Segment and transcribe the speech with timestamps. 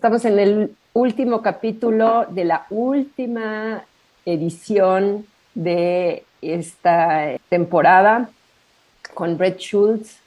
[0.00, 3.84] Estamos en el último capítulo de la última
[4.24, 8.30] edición de esta temporada
[9.12, 10.18] con Brett Schultz.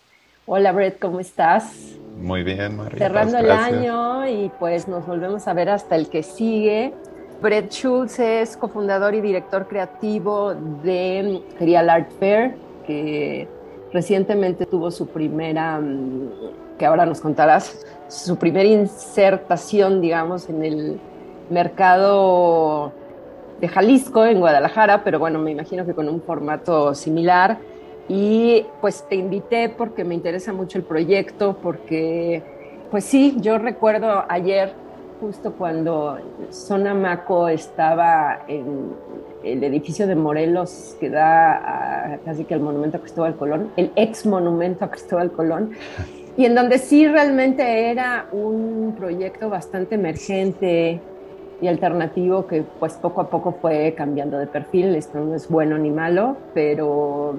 [0.46, 1.96] Hola Brett, ¿cómo estás?
[2.20, 3.00] Muy bien, María.
[3.00, 6.94] Cerrando el año y pues nos volvemos a ver hasta el que sigue.
[7.42, 10.54] Brett Schultz es cofundador y director creativo
[10.84, 12.54] de Serial Art Fair,
[12.86, 13.48] que
[13.92, 16.30] recientemente tuvo su primera, mm,
[16.84, 21.00] que ahora nos contarás, su primera insertación, digamos, en el
[21.50, 22.92] mercado
[23.62, 27.58] de Jalisco, en Guadalajara, pero bueno, me imagino que con un formato similar.
[28.10, 32.44] Y pues te invité porque me interesa mucho el proyecto, porque
[32.92, 34.74] pues sí, yo recuerdo ayer,
[35.22, 36.18] justo cuando
[36.50, 38.92] Zona Maco estaba en
[39.42, 43.90] el edificio de Morelos que da a, casi que al monumento a Cristóbal Colón, el
[43.96, 45.72] ex monumento a Cristóbal Colón,
[46.36, 51.00] y en donde sí realmente era un proyecto bastante emergente
[51.62, 55.78] y alternativo que pues poco a poco fue cambiando de perfil, esto no es bueno
[55.78, 57.36] ni malo, pero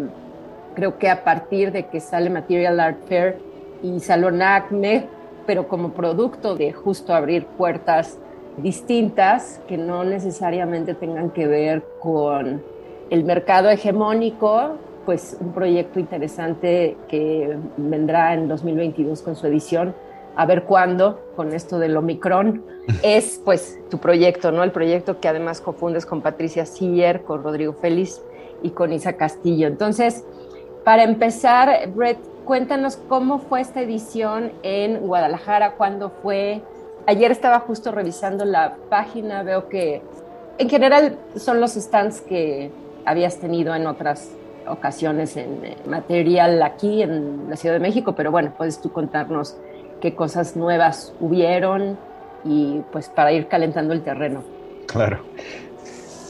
[0.75, 3.39] creo que a partir de que sale Material Art Fair
[3.83, 5.07] y Salón Acme,
[5.47, 8.19] pero como producto de justo abrir puertas
[8.57, 12.63] distintas que no necesariamente tengan que ver con
[13.11, 19.95] el mercado hegemónico, pues un proyecto interesante que vendrá en 2022 con su edición.
[20.37, 22.65] A ver cuándo, con esto del Omicron,
[23.03, 24.63] es pues tu proyecto, ¿no?
[24.65, 28.21] El proyecto que además confundes con Patricia Siller, con Rodrigo Félix
[28.63, 29.69] y con Isa Castillo.
[29.69, 30.25] Entonces,
[30.85, 36.63] para empezar, Brett, cuéntanos cómo fue esta edición en Guadalajara, cuándo fue.
[37.07, 40.03] Ayer estaba justo revisando la página, veo que
[40.59, 42.71] en general son los stands que
[43.05, 44.31] habías tenido en otras
[44.69, 49.57] ocasiones en eh, material aquí en la Ciudad de México, pero bueno, puedes tú contarnos
[50.01, 51.99] qué cosas nuevas hubieron
[52.45, 54.43] y pues para ir calentando el terreno.
[54.87, 55.21] Claro.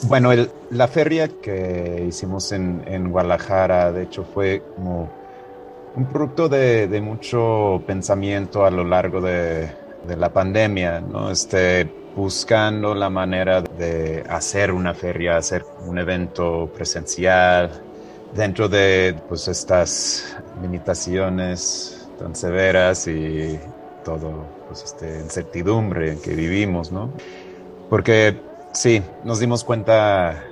[0.06, 0.30] Bueno,
[0.70, 5.08] la feria que hicimos en, en, Guadalajara, de hecho, fue como
[5.96, 9.70] un producto de, de mucho pensamiento a lo largo de,
[10.06, 11.30] de, la pandemia, ¿no?
[11.30, 17.70] Este, buscando la manera de hacer una feria, hacer un evento presencial,
[18.34, 23.58] dentro de pues, estas limitaciones tan severas y
[24.04, 27.10] todo, pues, este, incertidumbre en que vivimos, ¿no?
[27.88, 28.36] Porque
[28.72, 30.44] sí, nos dimos cuenta,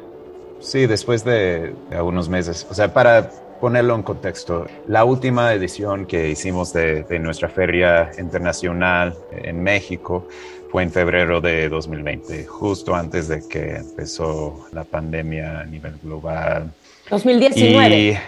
[0.61, 6.07] sí, después de, de algunos meses, o sea, para ponerlo en contexto, la última edición
[6.07, 10.27] que hicimos de, de, nuestra feria internacional en México
[10.71, 16.73] fue en febrero de 2020, justo antes de que empezó la pandemia a nivel global,
[17.11, 17.99] 2019.
[17.99, 18.19] Y...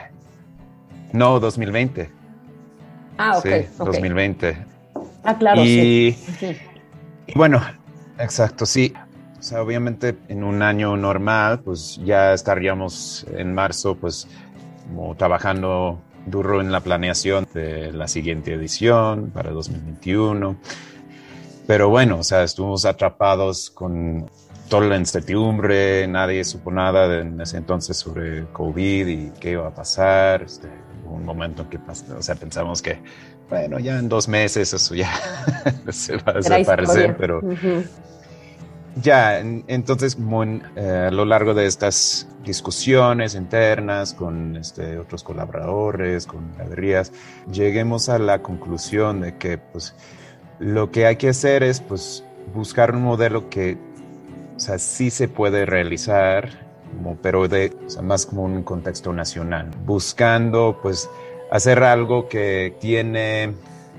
[1.13, 2.11] No, 2020.
[3.19, 3.43] Ah, ok.
[3.43, 3.69] Sí, okay.
[3.79, 4.57] 2020.
[5.23, 6.13] Ah, claro, y...
[6.13, 6.57] sí.
[7.27, 7.63] Y bueno,
[8.19, 8.93] exacto, sí.
[9.39, 14.27] O sea, obviamente en un año normal, pues ya estaríamos en marzo, pues
[14.89, 20.57] como trabajando duro en la planeación de la siguiente edición para 2021.
[21.67, 24.31] Pero bueno, o sea, estuvimos atrapados con
[24.75, 29.73] toda la incertidumbre, nadie supo nada en ese entonces sobre COVID y qué iba a
[29.73, 30.43] pasar.
[30.43, 30.69] Este,
[31.05, 32.99] un momento en que o sea, pensamos que,
[33.49, 35.13] bueno, ya en dos meses eso ya
[35.91, 37.87] se va a desaparecer, pero uh -huh.
[38.97, 40.19] ya, entonces
[40.75, 47.13] eh, a lo largo de estas discusiones internas con este, otros colaboradores, con galerías,
[47.49, 49.95] lleguemos a la conclusión de que pues
[50.59, 53.79] lo que hay que hacer es pues buscar un modelo que
[54.57, 56.49] o sea, sí se puede realizar,
[57.23, 57.73] pero de,
[58.03, 61.09] más como un contexto nacional, buscando pues
[61.51, 63.55] hacer algo que tiene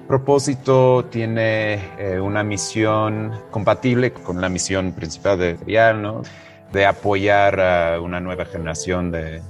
[0.07, 6.22] propósito, tiene eh, una misión compatible con la misión principal de Real, ¿no?
[6.72, 9.42] de apoyar a una nueva generación de,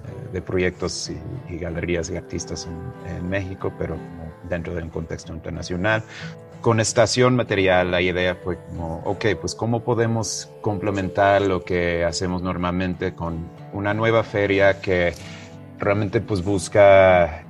[0.45, 3.95] proyectos y, y, galerías y artistas en, en México, pero
[4.49, 6.03] dentro de un contexto internacional
[6.65, 12.41] con estación material la idea fue como, ok, pues cómo podemos complementar lo que hacemos
[12.41, 15.13] normalmente con una nueva feria que
[15.77, 17.43] realmente pues busca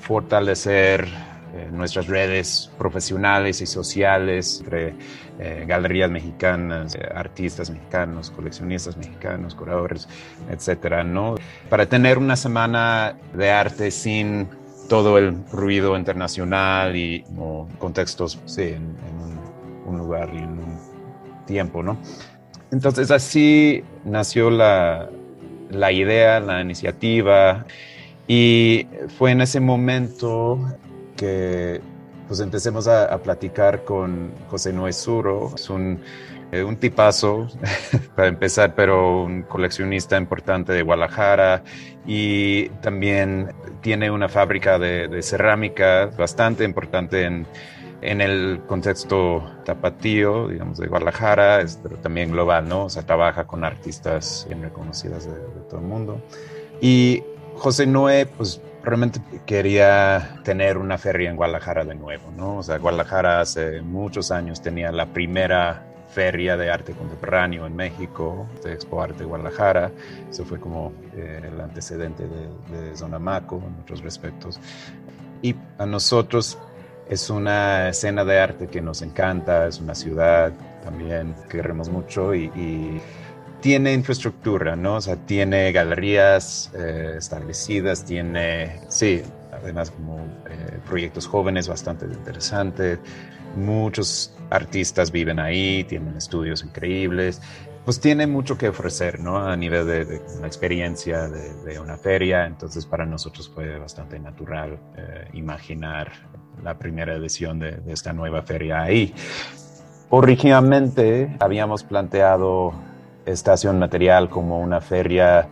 [0.00, 1.06] fortalecer
[1.54, 4.94] eh, nuestras redes profesionales y sociales entre
[5.38, 10.08] eh, galerías mexicanas, eh, artistas mexicanos, coleccionistas mexicanos, curadores,
[10.50, 11.34] etcétera, ¿no?
[11.68, 14.48] Para tener una semana de arte sin
[14.92, 17.24] todo el ruido internacional y
[17.78, 18.94] contextos, sí, en,
[19.86, 20.76] un, lugar y en un
[21.46, 21.96] tiempo, ¿no?
[22.70, 25.08] Entonces así nació la,
[25.70, 27.64] la idea, la iniciativa
[28.28, 28.86] y
[29.16, 30.58] fue en ese momento
[31.16, 31.80] que
[32.28, 35.52] pues empecemos a, platicar con José Noé Suro.
[35.54, 36.00] Es un,
[36.60, 37.48] un tipazo,
[38.16, 41.62] para empezar, pero un coleccionista importante de Guadalajara
[42.06, 47.46] y también tiene una fábrica de, cerámica bastante importante en,
[48.02, 52.84] en el contexto tapatío, digamos, de Guadalajara, pero también global, ¿no?
[52.84, 56.20] O sea, trabaja con artistas bien reconocidas de, de todo el mundo.
[56.82, 57.22] Y
[57.54, 62.58] José Noé, pues realmente quería tener una feria en Guadalajara de nuevo, ¿no?
[62.58, 68.46] O sea, Guadalajara hace muchos años tenía la primera feria de arte contemporáneo en México,
[68.62, 69.90] de Expo Arte Guadalajara.
[70.30, 74.60] Eso fue como eh, el antecedente de, de Zonamaco en otros respectos.
[75.40, 76.58] Y a nosotros
[77.08, 80.52] es una escena de arte que nos encanta, es una ciudad
[80.84, 83.00] también que queremos mucho y, y
[83.60, 84.96] tiene infraestructura, ¿no?
[84.96, 89.22] O sea, tiene galerías eh, establecidas, tiene, sí,
[89.52, 90.18] además como
[90.48, 92.98] eh, proyectos jóvenes bastante interesantes.
[93.56, 97.40] Muchos artistas viven ahí, tienen estudios increíbles.
[97.84, 99.38] Pues tiene mucho que ofrecer, ¿no?
[99.38, 102.46] A nivel de, de una experiencia de, una feria.
[102.46, 106.12] Entonces, para nosotros fue bastante natural eh, imaginar
[106.62, 109.12] la primera edición de, de esta nueva feria ahí.
[110.10, 112.72] Originalmente habíamos planteado
[113.26, 115.48] Estación Material como una feria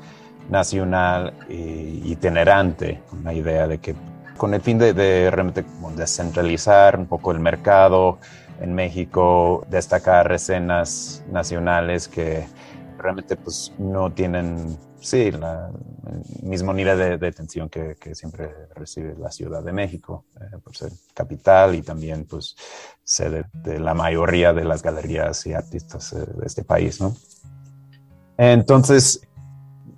[0.51, 3.95] nacional y itinerante, una idea de que
[4.41, 5.67] con el fin de, realmente
[5.97, 8.19] descentralizar un poco el mercado
[8.59, 12.47] en México, destacar escenas nacionales que
[12.97, 15.71] realmente pues no tienen, sí, la,
[16.43, 20.75] mismo nivel de, de atención que, que, siempre recibe la Ciudad de México, eh, por
[20.75, 22.57] ser capital y también pues
[23.05, 27.15] sede de la mayoría de las galerías y artistas eh, de este país, ¿no?
[28.39, 29.21] Entonces,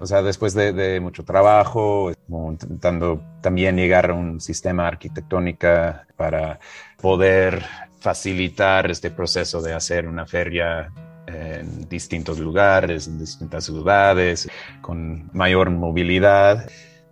[0.02, 2.10] o sea, después de, mucho trabajo,
[2.50, 5.68] intentando también llegar a un sistema arquitectónico
[6.16, 6.58] para
[7.00, 7.62] poder
[8.00, 10.92] facilitar este proceso de hacer una feria
[11.26, 14.48] en distintos lugares, en distintas ciudades,
[14.80, 16.68] con mayor movilidad.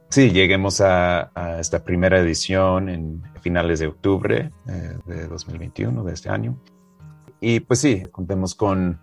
[0.09, 1.31] Sí, lleguemos a,
[1.61, 6.61] esta primera edición en finales de octubre eh, de 2021, de este año.
[7.41, 9.01] Y pues sí, contemos con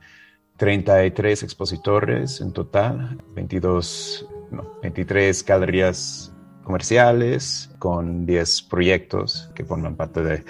[0.58, 6.34] 33 expositores en total, 22, no, 23 galerías
[6.64, 10.44] comerciales con 10 proyectos que forman parte de,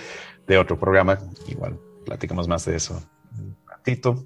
[0.47, 1.19] de, otro programa.
[1.47, 3.01] Igual platicamos más de eso
[3.37, 4.23] un ratito.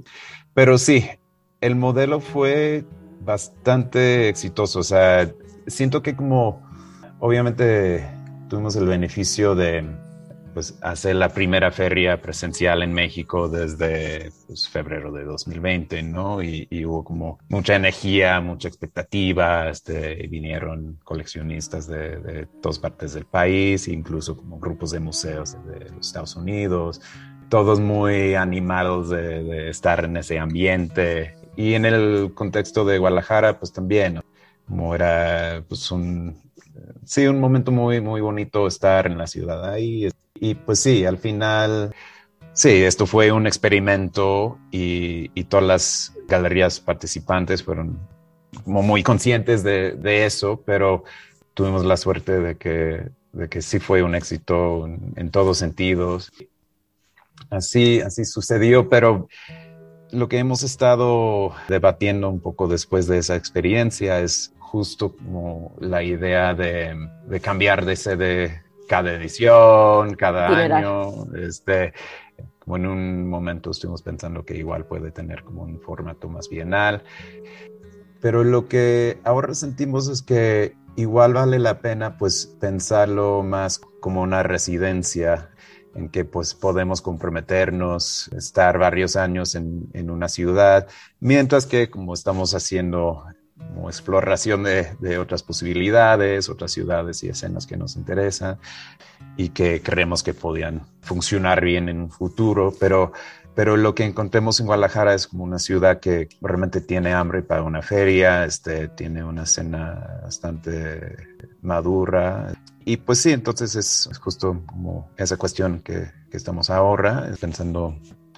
[0.54, 1.10] Pero sí,
[1.60, 2.86] el modelo fue
[3.22, 4.80] bastante exitoso.
[4.80, 5.32] O sea,
[5.68, 6.62] siento que como
[7.20, 8.06] obviamente
[8.50, 9.86] tuvimos el beneficio de
[10.54, 16.42] pues, hacer la primera feria presencial en México desde pues, febrero de 2020, ¿no?
[16.42, 23.88] Y, hubo como mucha energía, mucha expectativa, este, vinieron coleccionistas de, todas partes del país,
[23.88, 27.02] incluso como grupos de museos de los Estados Unidos,
[27.50, 31.36] todos muy animados de, de estar en ese ambiente.
[31.56, 34.22] Y en el contexto de Guadalajara, pues también,
[34.66, 36.42] como era pues un,
[37.04, 40.08] sí, un momento muy, muy bonito estar en la ciudad ahí.
[40.42, 41.94] Y pues sí, al final,
[42.52, 48.00] sí, esto fue un experimento y, todas las galerías participantes fueron
[48.64, 51.04] como muy conscientes de, eso, pero
[51.54, 56.32] tuvimos la suerte de que, de que sí fue un éxito en, todos sentidos.
[57.52, 59.28] Así, así sucedió, pero
[60.10, 66.02] lo que hemos estado debatiendo un poco después de esa experiencia es justo como la
[66.02, 66.96] idea de,
[67.28, 71.34] de cambiar de sede cada edición, cada año.
[71.34, 71.94] Este,
[72.60, 77.02] como en un momento estuvimos pensando que igual puede tener como un formato más bienal.
[78.20, 84.24] Pero lo que ahora sentimos es que igual vale la pena pues pensarlo más como
[84.24, 85.52] una residencia
[85.96, 90.90] en que pues podemos comprometernos, estar varios años en, en una ciudad,
[91.22, 93.24] mientras que como estamos haciendo
[93.68, 98.58] como exploración de, otras posibilidades, otras ciudades y escenas que nos interesan
[99.38, 103.14] y que creemos que podían funcionar bien en un futuro, pero,
[103.56, 107.64] pero lo que encontremos en Guadalajara es como una ciudad que realmente tiene hambre para
[107.64, 111.18] una feria, este, tiene una escena bastante
[111.62, 112.54] madura,
[112.84, 117.96] Y pues sí, entonces es, justo como esa cuestión que, que estamos ahora, pensando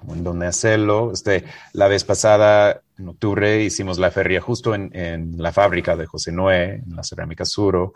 [0.10, 1.12] en dónde hacerlo.
[1.14, 6.06] Este, la vez pasada, en octubre, hicimos la feria justo en, en la fábrica de
[6.06, 7.94] José Noé, en la Cerámica Suro,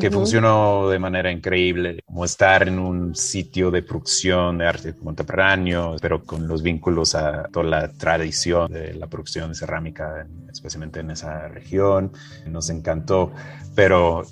[0.00, 5.94] que funcionó de manera increíble, como estar en un sitio de producción de arte contemporáneo,
[6.02, 11.12] pero con los vínculos a toda la tradición de la producción de cerámica, especialmente en
[11.12, 12.12] esa región.
[12.46, 13.32] Nos encantó,
[13.76, 14.24] pero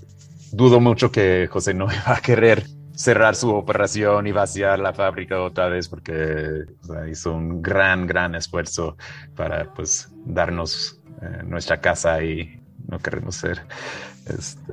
[0.50, 5.42] dudo mucho que José no iba a querer cerrar su operación y vaciar la fábrica
[5.42, 6.64] otra vez porque
[7.10, 8.96] hizo un gran, gran esfuerzo
[9.34, 13.62] para pues darnos eh, nuestra casa y no queremos ser
[14.28, 14.72] este,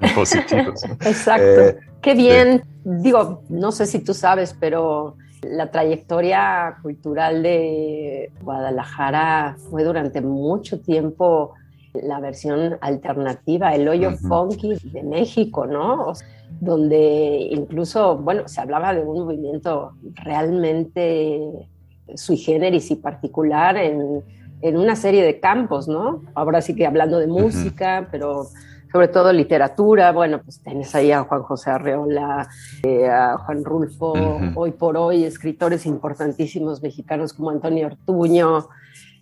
[0.14, 0.84] positivos.
[1.00, 1.60] Exacto.
[1.60, 2.62] Eh, Qué bien.
[2.84, 10.80] Digo, no sé si tú sabes, pero la trayectoria cultural de Guadalajara fue durante mucho
[10.80, 11.54] tiempo
[12.02, 16.12] la versión alternativa, el hoyo funky de México, ¿no?
[16.60, 21.68] donde incluso, bueno, se hablaba de un movimiento realmente
[22.14, 24.22] sui generis y particular en,
[24.62, 26.22] en una serie de campos, ¿no?
[26.34, 28.46] Ahora sí que hablando de música, pero
[28.92, 32.48] sobre todo literatura, bueno, pues tienes ahí a Juan José Arreola,
[32.84, 34.14] eh, a Juan Rulfo,
[34.54, 38.68] hoy por hoy, escritores importantísimos mexicanos como Antonio Ortuño,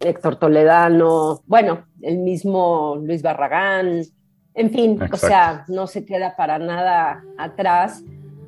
[0.01, 4.03] Héctor Toledano, bueno, el mismo Luis Barragán,
[4.55, 8.03] en fin, o sea, no se queda para nada atrás.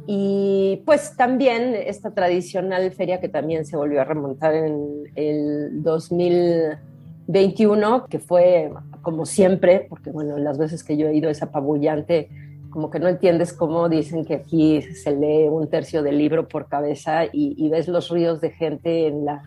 [0.06, 8.06] Y pues también esta tradicional feria que también se volvió a remontar en el 2021,
[8.06, 8.70] que fue
[9.02, 12.28] como siempre, porque bueno, las veces que yo he ido es apabullante,
[12.70, 16.68] como que no entiendes cómo dicen que aquí se lee un tercio del libro por
[16.68, 19.42] cabeza y, ves los ríos de gente en la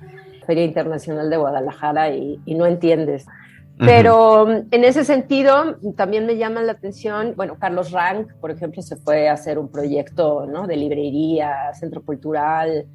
[0.49, 3.27] Feria Internacional de Guadalajara y, y no entiendes.
[3.77, 8.95] Pero en ese sentido, también me llama la atención, bueno, Carlos Rank, por ejemplo, se
[8.95, 10.65] fue a hacer un proyecto ¿no?
[10.65, 12.87] de librería, centro cultural,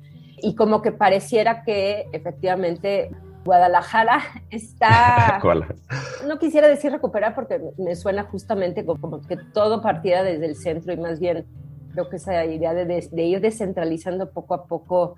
[0.42, 3.12] y como que pareciera que efectivamente
[3.44, 4.20] Guadalajara
[4.50, 5.40] está,
[6.26, 10.92] no quisiera decir recuperar porque me suena justamente como que todo partía desde el centro
[10.92, 11.46] y más bien
[11.92, 15.14] creo que esa idea de, de ir descentralizando poco a poco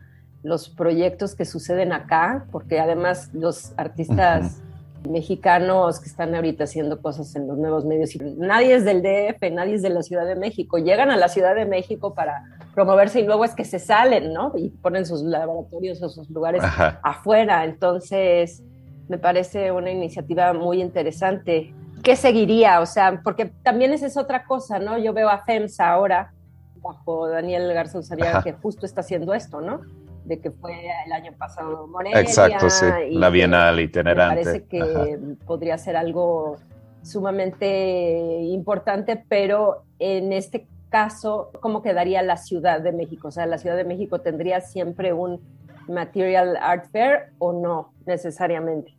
[0.47, 4.63] los proyectos que suceden acá, porque además los artistas
[5.09, 8.15] mexicanos que están ahorita haciendo cosas en los nuevos medios.
[8.15, 10.79] Y nadie es del DF, nadie es de la Ciudad de México.
[10.79, 14.53] Llegan a la Ciudad de México para promoverse y luego es que se salen, ¿no?
[14.57, 16.63] Y ponen sus laboratorios o sus lugares
[17.03, 17.65] afuera.
[17.65, 18.63] Entonces,
[19.09, 21.75] me parece una iniciativa muy interesante.
[22.05, 22.81] ¿Qué seguiría?
[22.81, 24.97] O sea, porque también esa es otra cosa, ¿no?
[24.97, 26.33] Yo veo a FEMSA ahora,
[26.81, 29.81] bajo Daniel Garzón Saria, que justo está haciendo esto, ¿no?
[30.27, 30.73] De que fue
[31.07, 32.21] el año pasado Morelia.
[32.21, 34.37] Exacto, sí, la Bienal itinerante.
[34.37, 36.57] Me parece que podría ser algo
[37.03, 43.29] sumamente importante, pero en este caso, ¿cómo quedaría la Ciudad de México?
[43.29, 45.41] O sea, ¿la Ciudad de México tendría siempre un
[45.89, 48.97] Material Art Fair o no necesariamente?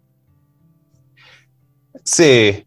[2.03, 2.65] Sí,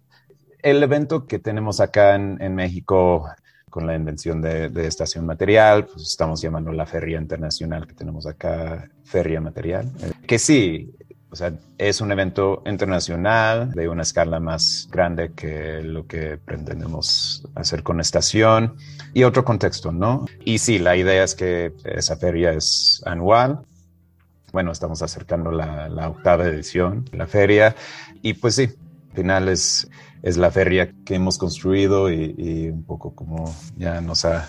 [0.62, 3.26] el evento que tenemos acá en, en México
[3.70, 8.90] con la invención de, estación material, pues estamos llamando la feria internacional que tenemos acá,
[9.04, 10.92] feria material, eh, que sí,
[11.32, 17.46] o sea, es un evento internacional de una escala más grande que lo que pretendemos
[17.54, 18.74] hacer con estación
[19.14, 20.26] y otro contexto, ¿no?
[20.44, 23.60] Y sí, la idea es que esa feria es anual.
[24.52, 27.76] Bueno, estamos acercando la, octava edición de la feria
[28.22, 28.70] y pues sí,
[29.12, 29.88] final es
[30.22, 34.48] es la feria que hemos construido y, un poco como ya nos ha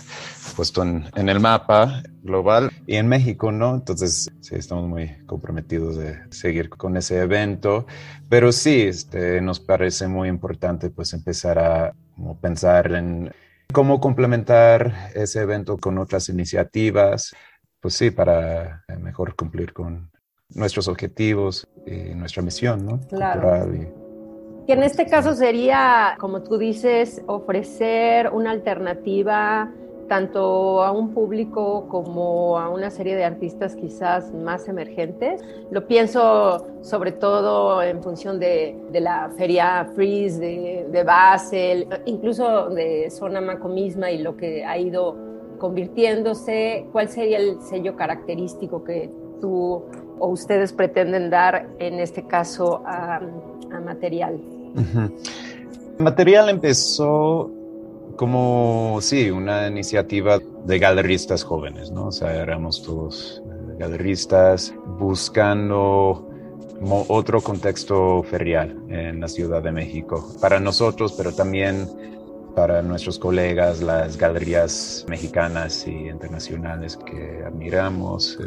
[0.55, 3.75] puesto en, el mapa global y en México, ¿no?
[3.75, 7.85] Entonces, sí, estamos muy comprometidos de seguir con ese evento,
[8.29, 11.93] pero sí, este, nos parece muy importante pues empezar a
[12.41, 13.31] pensar en
[13.71, 17.33] cómo complementar ese evento con otras iniciativas,
[17.79, 20.11] pues sí, para mejor cumplir con
[20.49, 22.99] nuestros objetivos y nuestra misión, ¿no?
[23.07, 24.00] Claro.
[24.71, 29.69] Que en este caso sería, como tú dices, ofrecer una alternativa
[30.07, 35.43] tanto a un público como a una serie de artistas quizás más emergentes.
[35.71, 43.09] Lo pienso sobre todo en función de, la feria Freeze de, de, Basel, incluso de
[43.09, 45.17] Sonamaco misma y lo que ha ido
[45.57, 46.87] convirtiéndose.
[46.93, 49.11] ¿Cuál sería el sello característico que
[49.41, 49.83] tú
[50.17, 53.19] o ustedes pretenden dar en este caso a,
[53.83, 54.39] material?
[55.99, 57.51] Material empezó
[58.15, 62.07] como, sí, una iniciativa de galeristas jóvenes, ¿no?
[62.07, 66.27] O sea, éramos todos eh, galeristas buscando
[67.07, 71.87] otro contexto ferial en la Ciudad de México para nosotros, pero también
[72.55, 78.37] para nuestros colegas, las galerías mexicanas y internacionales que admiramos.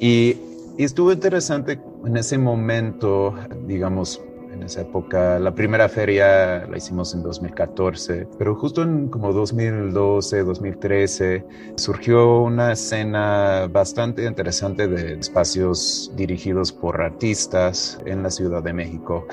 [0.00, 0.36] Y
[0.78, 3.34] estuvo interesante en ese momento,
[3.66, 4.20] digamos,
[4.62, 5.38] en esa época.
[5.38, 11.44] La primera feria la hicimos en 2014, pero justo en como 2012, 2013
[11.76, 19.26] surgió una escena bastante interesante de espacios dirigidos por artistas en la Ciudad de México.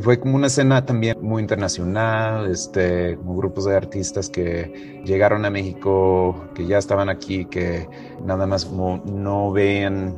[0.00, 5.50] fue como una escena también muy internacional, este, como grupos de artistas que llegaron a
[5.50, 7.88] México, que ya estaban aquí, que
[8.24, 10.16] nada más como no veían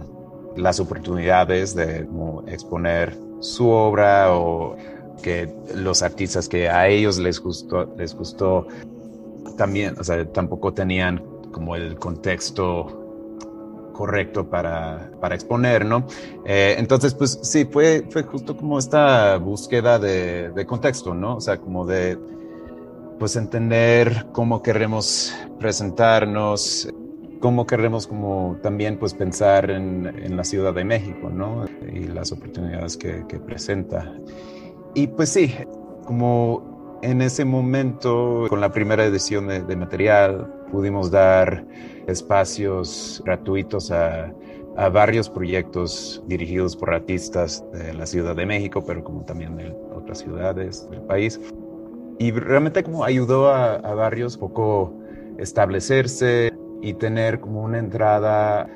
[0.56, 2.08] las oportunidades de
[2.46, 4.76] exponer su obra o
[5.22, 8.66] que los artistas que a ellos les gustó, les gustó
[9.56, 13.06] también, o sea, tampoco tenían como el contexto
[13.94, 16.06] correcto para, para exponer, ¿no?
[16.44, 21.36] Eh, entonces, pues sí, fue, fue justo como esta búsqueda de, de, contexto, ¿no?
[21.36, 22.18] O sea, como de,
[23.18, 26.88] pues entender cómo queremos presentarnos,
[27.40, 31.64] cómo queremos como también pues pensar en, en, la Ciudad de México, ¿no?
[31.92, 34.12] Y las oportunidades que, que, presenta.
[34.94, 35.54] Y pues sí,
[36.04, 41.64] como en ese momento, con la primera edición de, de material, pudimos dar
[42.06, 44.32] espacios gratuitos a,
[44.76, 49.74] a, varios proyectos dirigidos por artistas de la Ciudad de México, pero como también de
[49.94, 51.40] otras ciudades del país.
[52.18, 54.94] Y realmente como ayudó a, a varios poco
[55.38, 56.52] establecerse,
[56.82, 58.68] y tener como una entrada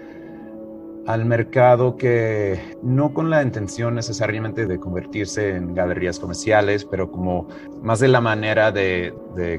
[1.06, 7.48] al mercado que no con la intención necesariamente de convertirse en galerías comerciales, pero como
[7.82, 9.12] más de la manera de,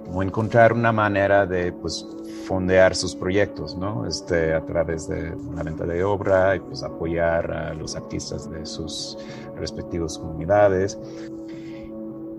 [0.06, 2.08] como encontrar una manera de pues
[2.46, 4.06] fondear sus proyectos, ¿no?
[4.08, 8.66] Este, a través de una venta de obra y pues apoyar a los artistas de
[8.66, 9.18] sus
[9.58, 10.98] respectivas comunidades.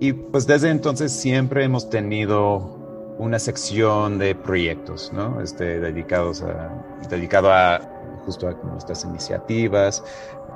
[0.00, 2.81] Y pues desde entonces siempre hemos tenido
[3.18, 5.40] una sección de proyectos, ¿no?
[5.40, 6.70] Este, dedicados a,
[7.08, 7.80] dedicado a
[8.24, 10.02] justo a nuestras iniciativas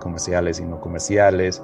[0.00, 1.62] comerciales y no comerciales.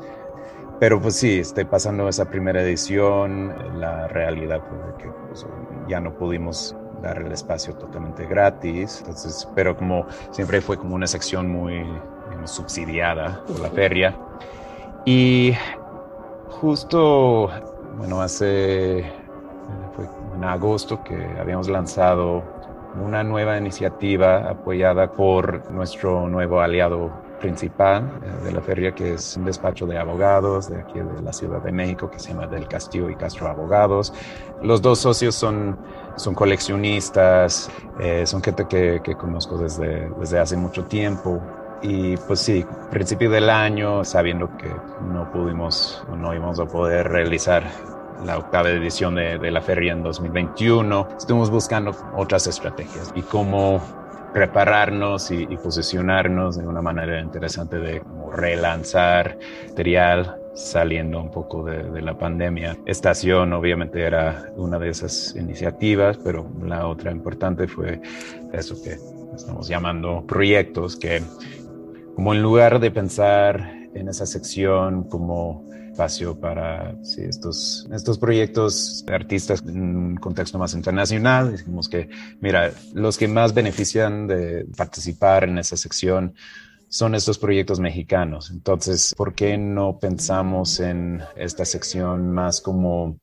[0.81, 5.47] Pero pues sí, estoy pasando esa primera edición, la realidad fue que pues,
[5.89, 11.07] ya no pudimos dar el espacio totalmente gratis, entonces, pero como siempre fue como una
[11.07, 11.85] sección muy
[12.45, 14.17] subsidiada por la feria.
[15.05, 15.53] Y
[16.49, 17.51] justo,
[17.97, 19.05] bueno, hace
[19.95, 20.07] fue
[20.43, 22.43] en agosto que habíamos lanzado
[23.01, 29.37] una nueva iniciativa apoyada por nuestro nuevo aliado principal eh, de la feria, que es
[29.37, 32.67] un despacho de abogados de aquí de la Ciudad de México, que se llama Del
[32.67, 34.13] Castillo y Castro Abogados.
[34.63, 35.79] Los dos socios son,
[36.17, 41.41] son coleccionistas, eh, son gente que, que conozco desde, desde hace mucho tiempo.
[41.83, 44.71] Y pues sí, principio del año, sabiendo que
[45.03, 47.65] no pudimos, no íbamos a poder realizar
[48.25, 51.09] la octava edición de, la feria en 2021.
[51.19, 53.81] Estuvimos buscando otras estrategias y cómo
[54.33, 62.17] prepararnos y, posicionarnos de una manera interesante de relanzar material saliendo un poco de, la
[62.17, 62.77] pandemia.
[62.87, 68.01] Estación obviamente era una de esas iniciativas, pero la otra importante fue
[68.53, 68.99] eso que
[69.35, 71.23] estamos llamando proyectos, que
[72.15, 79.15] como en lugar de pensar en esa sección como espacio para estos, estos proyectos de
[79.15, 81.53] artistas en un contexto más internacional.
[81.53, 82.09] Dijimos que,
[82.41, 86.35] mira, los que más benefician de participar en esa sección
[86.89, 88.51] son estos proyectos mexicanos.
[88.51, 93.19] Entonces, ¿por qué no pensamos en esta sección más como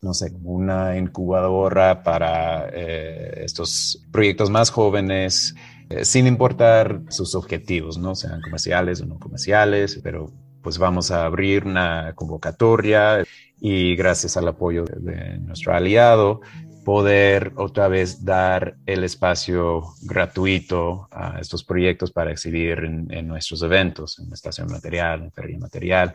[0.00, 5.54] no sé, una incubadora para eh, estos proyectos más jóvenes,
[5.88, 8.14] eh, sin importar sus objetivos, ¿no?
[8.14, 10.30] Sean comerciales o no comerciales, pero
[10.64, 13.22] pues vamos a abrir una convocatoria
[13.60, 16.40] y gracias al apoyo de, nuestro aliado
[16.84, 24.18] poder otra vez dar el espacio gratuito a estos proyectos para exhibir en, nuestros eventos,
[24.18, 26.14] en Estación Material, en Feria Material.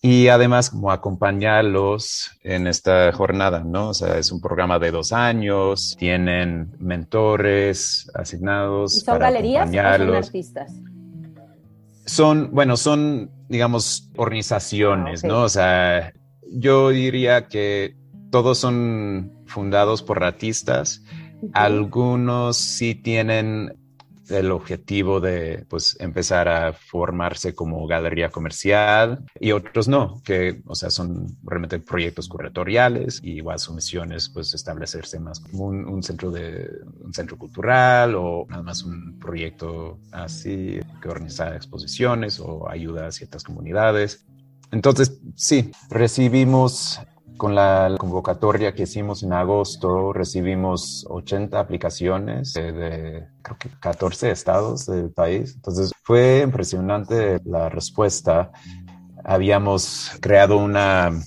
[0.00, 3.90] Y además, como acompañarlos en esta jornada, ¿no?
[3.90, 8.96] O sea, es un programa de dos años, tienen mentores asignados.
[8.96, 10.72] ¿Y son galerías o son artistas?
[12.10, 15.42] Son, bueno, son, digamos, organizaciones, ah, ¿no?
[15.42, 16.12] O sea,
[16.50, 17.94] yo diría que
[18.32, 21.04] todos son fundados por artistas.
[21.52, 23.79] Algunos sí tienen
[24.30, 30.74] el objetivo de pues empezar a formarse como galería comercial y otros no, que o
[30.74, 36.02] sea son realmente proyectos curatoriales y igual su misión es pues establecerse más como un,
[36.02, 42.68] centro de un centro cultural o nada más un proyecto así que organiza exposiciones o
[42.68, 44.24] ayuda a ciertas comunidades.
[44.72, 47.00] Entonces, sí, recibimos
[47.40, 54.84] con la convocatoria que hicimos en agosto, recibimos 80 aplicaciones de, creo que 14 estados
[54.84, 55.54] del país.
[55.54, 58.52] Entonces fue impresionante la respuesta.
[59.24, 61.18] Habíamos creado una,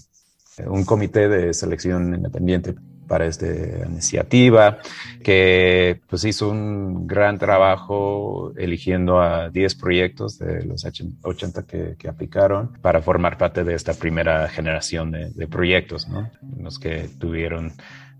[0.68, 2.76] un comité de selección independiente
[3.08, 4.80] para esta iniciativa,
[5.24, 12.08] que pues hizo un gran trabajo eligiendo a 10 proyectos de los 80 que, que
[12.08, 16.30] aplicaron para formar parte de esta primera generación de, de proyectos, ¿no?
[16.60, 17.74] Los que tuvieron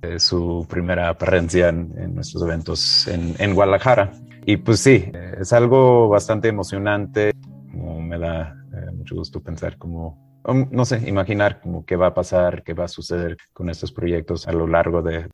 [0.04, 4.12] eh, su primera apariencia en, en nuestros eventos en, en, Guadalajara.
[4.46, 7.32] Y pues sí, es algo bastante emocionante,
[7.72, 12.08] como me da eh, mucho gusto pensar como Um, no sé, imaginar como qué va
[12.08, 15.30] a pasar, qué va a suceder con estos proyectos a lo largo de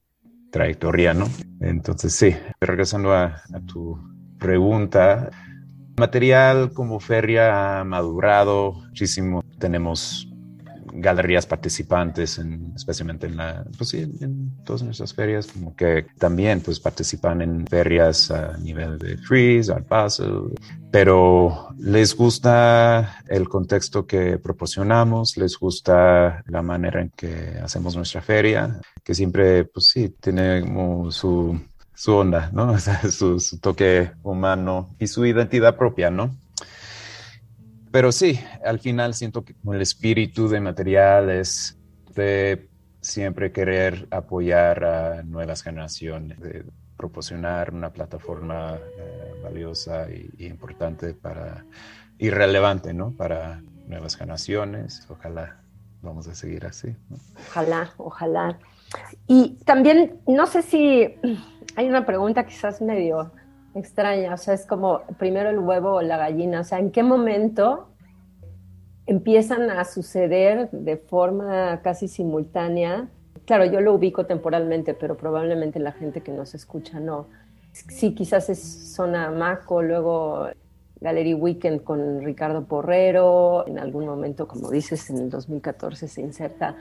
[0.52, 1.26] trayectoria, ¿no?
[1.62, 4.00] Entonces, sí, regresando a, a tu
[4.38, 5.30] pregunta,
[5.98, 9.43] material como feria ha madurado muchísimo.
[9.60, 10.28] Tenemos
[11.01, 16.62] galerías participantes, en, especialmente en la, pues sí, en todas nuestras ferias, como que también
[16.62, 20.53] pues participan en ferias a nivel de Freeze, Art Basel,
[20.91, 28.21] pero les gusta el contexto que proporcionamos, les gusta la manera en que hacemos nuestra
[28.21, 30.63] feria, que siempre, pues sí, tiene
[31.12, 31.59] su,
[31.93, 32.77] su onda, ¿no?
[33.09, 36.35] Su toque humano y su identidad propia, ¿no?
[37.91, 41.78] Pero sí, al final siento que el espíritu de material es
[42.15, 42.69] de
[43.02, 46.65] siempre querer apoyar a nuevas generaciones, de
[46.97, 51.65] proporcionar una plataforma eh, valiosa y, importante para,
[52.17, 53.12] y relevante, ¿no?
[53.12, 55.08] Para nuevas generaciones.
[55.10, 55.62] Ojalá
[56.02, 56.95] vamos a seguir así.
[57.49, 58.60] Ojalá, ojalá.
[59.28, 61.15] Y también, no sé si
[61.75, 63.32] hay una pregunta quizás medio
[63.79, 67.03] extraña, o sea, es como primero el huevo o la gallina, o sea, ¿en qué
[67.03, 67.87] momento
[69.05, 73.09] empiezan a suceder de forma casi simultánea?
[73.45, 77.27] Claro, yo lo ubico temporalmente, pero probablemente la gente que nos escucha no.
[77.71, 80.49] Sí, quizás es zona Maco, luego
[81.01, 86.75] Gallery Weekend con Ricardo Porrero, en algún momento, como dices, en el 2014 se inserta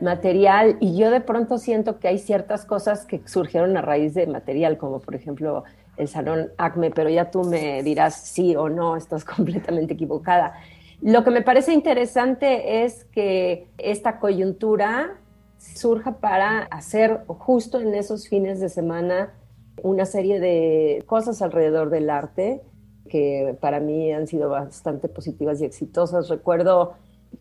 [0.00, 4.26] material y yo de pronto siento que hay ciertas cosas que surgieron a raíz de
[4.26, 5.64] material, como por ejemplo
[6.00, 10.54] el Salón ACME, pero ya tú me dirás sí o no, estás completamente equivocada.
[11.02, 15.18] Lo que me parece interesante es que esta coyuntura
[15.58, 19.34] surja para hacer justo en esos fines de semana
[19.82, 22.62] una serie de cosas alrededor del arte
[23.08, 26.28] que para mí han sido bastante positivas y exitosas.
[26.28, 26.94] Recuerdo,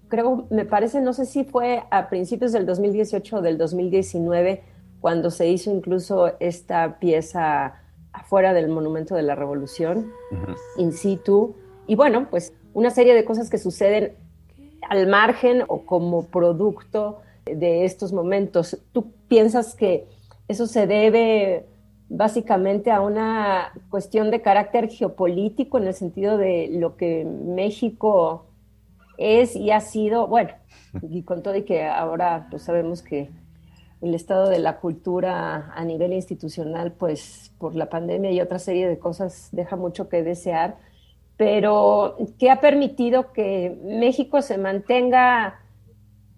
[0.07, 4.63] creo, me parece, no sé si fue a principios del 2018 o del 2019,
[4.99, 7.75] cuando se hizo incluso esta pieza
[8.13, 10.55] afuera del Monumento de la Revolución, uh -huh.
[10.77, 11.55] in situ.
[11.87, 14.13] Y bueno, pues una serie de cosas que suceden
[14.89, 18.77] al margen o como producto de estos momentos.
[18.91, 20.07] ¿Tú piensas que
[20.47, 21.65] eso se debe
[22.09, 28.45] básicamente a una cuestión de carácter geopolítico en el sentido de lo que México
[29.17, 30.49] es y ha sido, bueno,
[31.03, 33.29] y con todo y que ahora pues sabemos que
[34.01, 38.87] el estado de la cultura a nivel institucional, pues por la pandemia y otra serie
[38.87, 40.77] de cosas deja mucho que desear,
[41.35, 45.59] pero que ha permitido que México se mantenga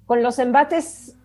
[0.05, 1.15] con los embates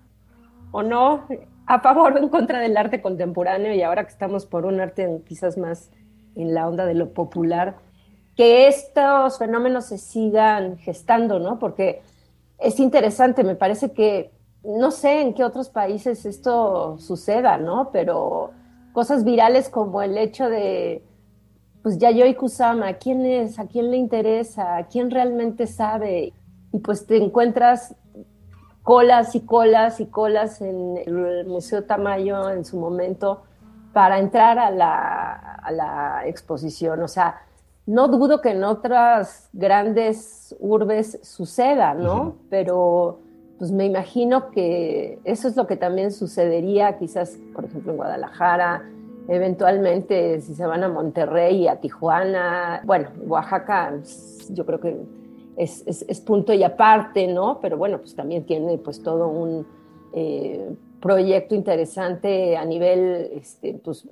[0.72, 1.26] o no
[1.66, 5.22] a favor o en contra del arte contemporáneo y ahora que estamos por un arte
[5.26, 5.90] quizás más
[6.36, 7.76] en la onda de lo popular,
[8.36, 11.58] que estos fenómenos se sigan gestando, ¿no?
[11.58, 12.02] Porque
[12.58, 14.30] es interesante, me parece que
[14.66, 17.90] no sé en qué otros países esto suceda, ¿no?
[17.92, 18.50] Pero
[18.92, 21.04] cosas virales como el hecho de,
[21.82, 23.58] pues Yayoi Kusama, ¿quién es?
[23.58, 24.76] ¿A quién le interesa?
[24.76, 26.32] ¿A quién realmente sabe?
[26.72, 27.94] Y pues te encuentras
[28.82, 33.42] colas y colas y colas en el Museo Tamayo en su momento
[33.92, 37.02] para entrar a la, a la exposición.
[37.02, 37.40] O sea,
[37.86, 42.14] no dudo que en otras grandes urbes suceda, ¿no?
[42.14, 42.34] Uh -huh.
[42.50, 43.25] Pero
[43.58, 48.82] pues me imagino que eso es lo que también sucedería quizás, por ejemplo, en Guadalajara,
[49.28, 53.94] eventualmente si se van a Monterrey a Tijuana, bueno, Oaxaca
[54.50, 54.96] yo creo que
[55.56, 57.60] es punto y aparte, ¿no?
[57.60, 59.66] Pero bueno, pues también tiene pues todo un
[60.12, 64.06] eh, proyecto interesante a nivel este, pues,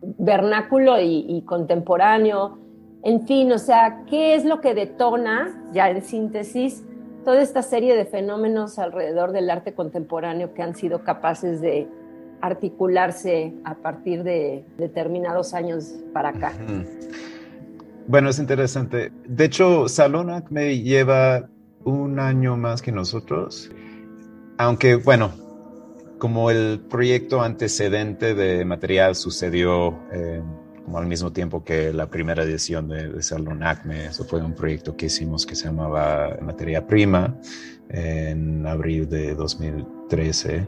[0.00, 2.58] vernáculo y, y contemporáneo.
[3.02, 6.84] En fin, o sea, ¿qué es lo que detona, ya en síntesis,
[7.24, 11.88] toda esta serie de fenómenos alrededor del arte contemporáneo que han sido capaces de
[12.40, 16.52] articularse a partir de determinados años para acá.
[18.06, 19.10] Bueno, es interesante.
[19.26, 21.48] De hecho, Salón Acme lleva
[21.84, 23.70] un año más que nosotros
[24.58, 25.32] aunque bueno,
[26.18, 30.42] como el proyecto antecedente de material sucedió eh,
[30.84, 34.54] como al mismo tiempo que la primera edición de, de, Salón Acme, eso fue un
[34.54, 37.36] proyecto que hicimos que se llamaba Materia Prima
[37.88, 40.66] en abril de 2013.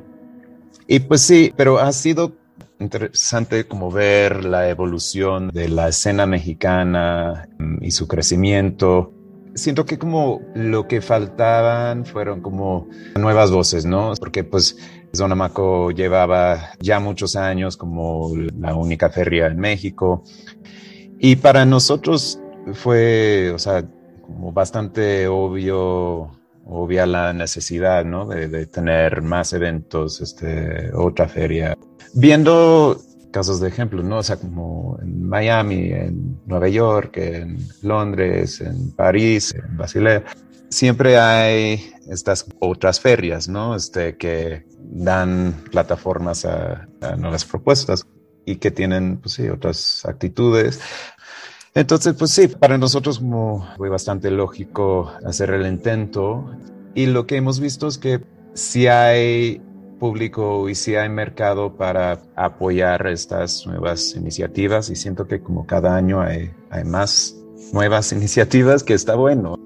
[0.87, 2.33] Y pues sí, pero ha sido
[2.79, 9.13] interesante como ver la evolución de la escena mexicana mm, y su crecimiento.
[9.55, 14.13] Siento que como lo que faltaban fueron como nuevas voces, ¿no?
[14.21, 14.77] Porque pues
[15.17, 20.23] Zonamaco llevaba ya muchos años como la única feria en México.
[21.19, 22.41] Y para nosotros
[22.75, 23.85] fue, o sea,
[24.23, 26.31] como bastante obvio,
[26.65, 28.27] obvia la necesidad, ¿no?
[28.27, 31.77] De, tener más eventos, este, otra feria.
[32.15, 33.01] Viendo
[33.31, 34.19] casos de ejemplo, ¿no?
[34.19, 40.25] O sea, como en Miami, en Nueva York, en Londres, en París, en Basilea,
[40.69, 43.75] siempre hay estas otras ferias, ¿no?
[43.75, 48.07] Este, que dan plataformas a, nuevas propuestas
[48.45, 50.81] y que tienen, pues sí, otras actitudes.
[51.75, 56.51] Entonces, pues sí, para nosotros como fue bastante lógico hacer el intento
[56.95, 58.23] y lo que hemos visto es que
[58.55, 59.61] si hay
[59.99, 65.95] público y si hay mercado para apoyar estas nuevas iniciativas y siento que como cada
[65.97, 67.37] año hay, hay más
[67.73, 69.57] nuevas iniciativas que está bueno.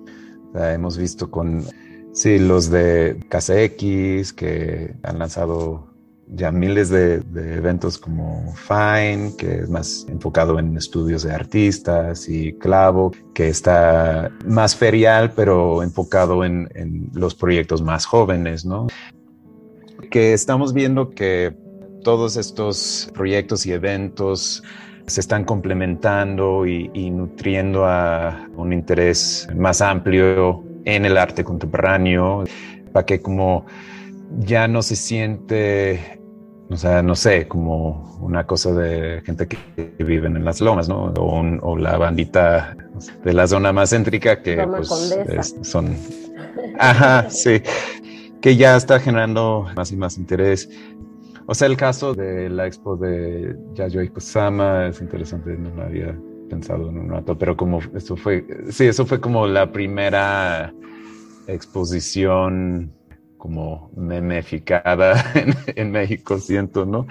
[0.55, 1.65] Hemos visto con
[2.13, 5.87] Sí, los de KCX que han lanzado
[6.27, 12.29] ya miles de, de, eventos como Fine, que es más enfocado en estudios de artistas,
[12.29, 18.89] y Clavo, que está más ferial, pero enfocado en, en los proyectos más jóvenes, ¿no?
[20.11, 21.57] Que estamos viendo que
[22.03, 24.63] todos estos proyectos y eventos
[25.11, 32.44] se están complementando y, y nutriendo a un interés más amplio en el arte contemporáneo,
[32.92, 33.66] para que como
[34.38, 36.20] ya no se siente,
[36.68, 39.59] o sea, no sé, como una cosa de gente que
[39.99, 41.07] vive en las lomas, ¿no?
[41.07, 42.77] O, un, o la bandita
[43.25, 44.90] de la zona más céntrica que pues,
[45.29, 45.96] es, son...
[46.79, 47.62] Ajá, sí,
[48.40, 50.68] que ya está generando más y más interés.
[51.51, 56.17] O sea, el caso de la expo de Yayoi Kusama es interesante, no lo había
[56.49, 60.73] pensado en un rato, pero como eso fue, sí, eso fue como la primera
[61.49, 62.93] exposición
[63.37, 67.09] como memeficada en, en México, siento, ¿no?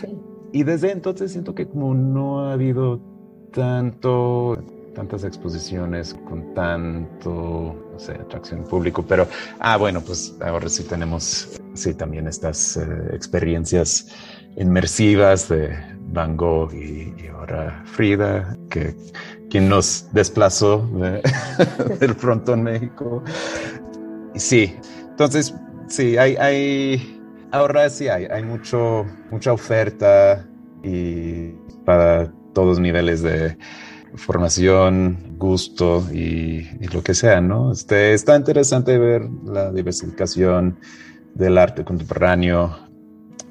[0.00, 0.06] Sí.
[0.54, 3.02] Y desde entonces siento que como no ha habido
[3.52, 4.56] tanto,
[4.96, 9.28] tantas exposiciones con tanto, sé, atracción público, pero,
[9.60, 14.08] ah, bueno, pues ahora sí tenemos, sí, también estas eh, experiencias
[14.56, 15.76] inmersivas de
[16.12, 18.96] Van Gogh y, ahora Frida, que
[19.50, 21.22] quien nos desplazó de,
[22.00, 23.22] del frontón México.
[24.34, 24.74] Sí,
[25.10, 25.54] entonces,
[25.88, 27.20] sí, hay, hay,
[27.52, 30.42] ahora sí hay, hay mucho, mucha oferta
[30.82, 31.50] y
[31.84, 33.58] para todos niveles de
[34.14, 37.72] formación, gusto y, lo que sea, ¿no?
[37.72, 40.78] Este, está interesante ver la diversificación
[41.34, 42.76] del arte contemporáneo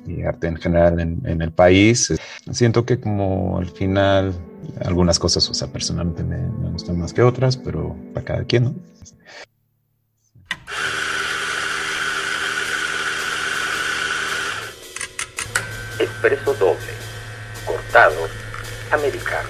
[0.08, 2.14] y arte en general en, en, el país.
[2.52, 4.34] Siento que como al final
[4.84, 8.66] algunas cosas, o sea, personalmente me, me gustan más que otras, pero para cada quien,
[8.66, 8.76] ¿no?
[16.00, 16.78] Expreso doble,
[17.66, 18.28] cortado,
[18.92, 19.50] americano,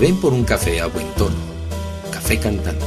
[0.00, 1.36] Ven por un café a buen tono.
[2.10, 2.86] Café cantante.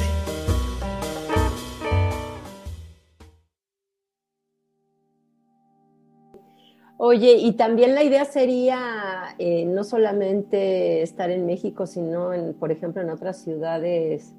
[6.98, 12.72] Oye, y también la idea sería eh, no solamente estar en México, sino, en, por
[12.72, 14.34] ejemplo, en otras ciudades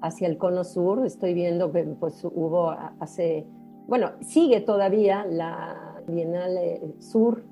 [0.00, 1.04] hacia el cono sur.
[1.04, 3.44] Estoy viendo que pues, hubo hace,
[3.88, 6.56] bueno, sigue todavía la Bienal
[7.00, 7.42] Sur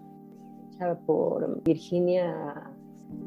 [1.04, 2.70] por Virginia,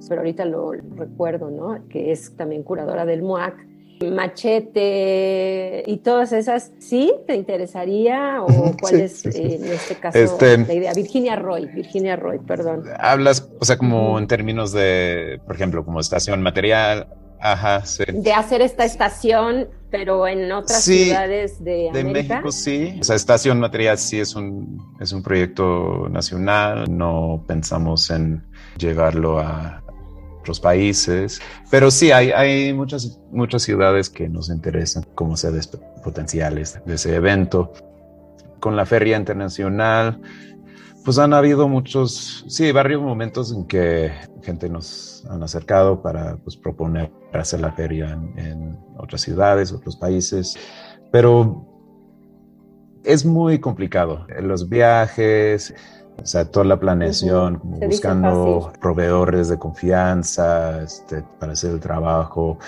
[0.07, 1.87] pero ahorita lo recuerdo, ¿no?
[1.89, 3.71] Que es también curadora del MUAC
[4.09, 7.13] Machete y todas esas, ¿sí?
[7.27, 8.41] ¿Te interesaría?
[8.41, 9.41] ¿O cuál sí, es sí, sí.
[9.41, 10.93] Eh, en este caso este, la idea?
[10.93, 12.83] Virginia Roy, Virginia Roy, perdón.
[12.99, 17.07] Hablas, o sea, como en términos de, por ejemplo, como estación material,
[17.39, 18.03] Ajá, sí.
[18.07, 22.35] de hacer esta estación, pero en otras ciudades de, De América.
[22.35, 22.97] México sí.
[23.01, 26.85] O sea, Estación Material sí es un, es un proyecto nacional.
[26.95, 28.43] No pensamos en
[28.77, 29.83] llevarlo a
[30.39, 31.41] otros países.
[31.69, 35.67] Pero sí, hay, hay muchas, muchas ciudades que nos interesan como sedes
[36.03, 37.73] potenciales de ese evento.
[38.59, 40.21] Con la Feria Internacional,
[41.03, 44.11] pues han habido muchos, sí, varios momentos en que
[44.43, 49.95] gente nos han acercado para pues, proponer hacer la feria en, en otras ciudades, otros
[49.95, 50.57] países,
[51.11, 51.65] pero
[53.03, 54.25] es muy complicado.
[54.41, 55.73] Los viajes,
[56.17, 61.71] o sea, toda la planeación, como Se dice buscando proveedores de confianza este, para hacer
[61.71, 62.59] el trabajo.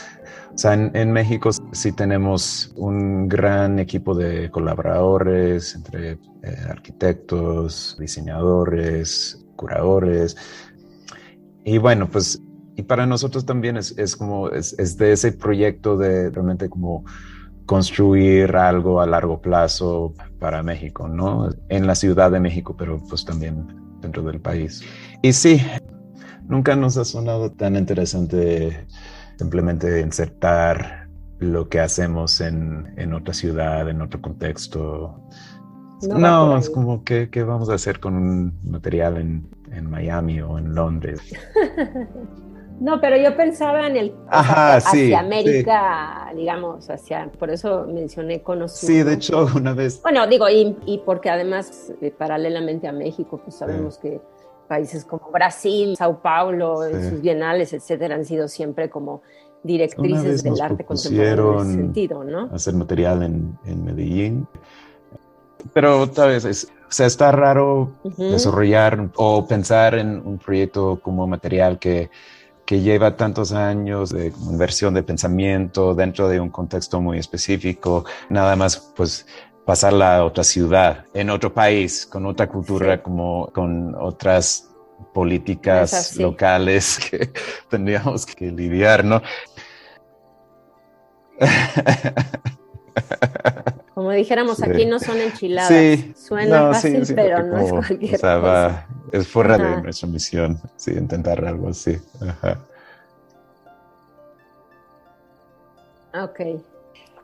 [0.54, 6.18] O sea, en, en México sí tenemos un gran equipo de colaboradores entre eh,
[6.70, 10.36] arquitectos, diseñadores, curadores.
[11.64, 12.42] Y bueno, pues,
[12.76, 17.06] y para nosotros también es, es como, es, es de ese proyecto de realmente como
[17.66, 21.50] construir algo a largo plazo para México, ¿no?
[21.70, 23.68] En la Ciudad de México, pero pues también
[24.02, 24.84] dentro del país.
[25.22, 25.62] Y sí,
[26.48, 28.86] nunca nos ha sonado tan interesante
[29.38, 31.08] simplemente insertar
[31.40, 35.20] lo que hacemos en, en otra ciudad, en otro contexto.
[36.08, 40.42] No No, es como que qué vamos a hacer con un material en, en Miami
[40.42, 41.22] o en Londres.
[42.80, 47.86] No, pero yo pensaba en el Ajá, sea, sí, hacia América, digamos, hacia, por eso
[47.88, 50.02] mencioné Cono Sur, Sí, de hecho, una vez.
[50.02, 54.20] Bueno, digo, y, y porque además, eh, paralelamente a México, pues sabemos que
[54.68, 59.22] países como Brasil, Sao Paulo, en sus bienales, etcétera, han sido siempre como
[59.64, 62.50] directrices del arte contemporáneo en ese sentido, ¿no?
[62.54, 64.48] hacer material en, en Medellín.
[65.74, 71.26] Pero otra vez, es, o sea, está raro desarrollar o pensar en un proyecto como
[71.28, 72.10] material que,
[72.66, 78.06] que lleva tantos años de como inversión de pensamiento dentro de un contexto muy específico,
[78.30, 79.26] nada más pues
[79.66, 83.02] pasarla a otra ciudad, en otro país, con otra cultura, Sí.
[83.04, 84.70] como con otras
[85.14, 86.22] políticas así.
[86.22, 87.32] locales que
[87.70, 89.22] tendríamos que lidiar, ¿no?
[93.94, 94.64] Como dijéramos, Sí.
[94.70, 95.70] aquí no son enchiladas.
[95.70, 98.42] Sí, Suena no, fácil, sí, pero no es cualquier o sea, cosa.
[98.42, 99.76] va- es fuera Ajá.
[99.76, 102.00] de nuestra misión, sí, intentar algo así.
[102.22, 102.58] Ajá.
[106.24, 106.40] Ok.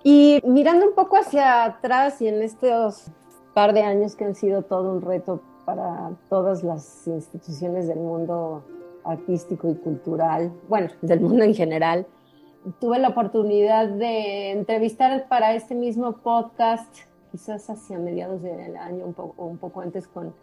[0.03, 3.05] Y mirando un poco hacia atrás y en estos
[3.53, 8.63] par de años que han sido todo un reto para todas las instituciones del mundo
[9.03, 12.05] artístico y cultural, bueno, del mundo en general,
[12.79, 16.93] tuve la oportunidad de entrevistar para este mismo podcast,
[17.31, 20.33] quizás hacia mediados del año, un poco, un poco antes, con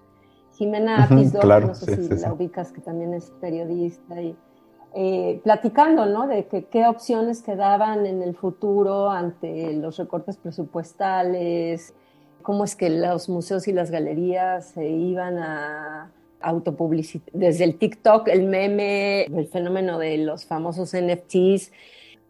[0.56, 2.34] Jimena Ujú, Apisdorf, claro, no sé sí, si sí, la sí.
[2.34, 4.36] ubicas, que también es periodista y
[4.94, 6.26] eh, platicando, ¿no?
[6.26, 11.94] De que qué opciones quedaban en el futuro ante los recortes presupuestales,
[12.42, 18.28] cómo es que los museos y las galerías se iban a autopublicitar, desde el TikTok,
[18.28, 21.72] el meme, el fenómeno de los famosos NFTs.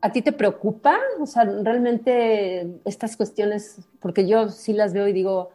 [0.06, 1.00] ¿A ti te preocupa?
[1.20, 5.50] O sea, realmente estas cuestiones, porque yo sí las veo y digo,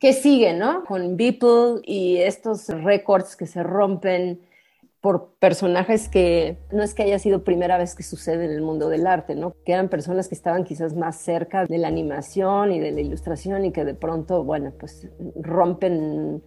[0.00, 0.82] ¿qué sigue, no?
[0.82, 4.40] Con Beeple y estos récords que se rompen
[5.00, 8.88] por personajes que no es que haya sido primera vez que sucede en el mundo
[8.88, 9.54] del arte, ¿no?
[9.64, 13.64] Que eran personas que estaban quizás más cerca de la animación y de la ilustración
[13.64, 16.42] y que de pronto, bueno, pues rompen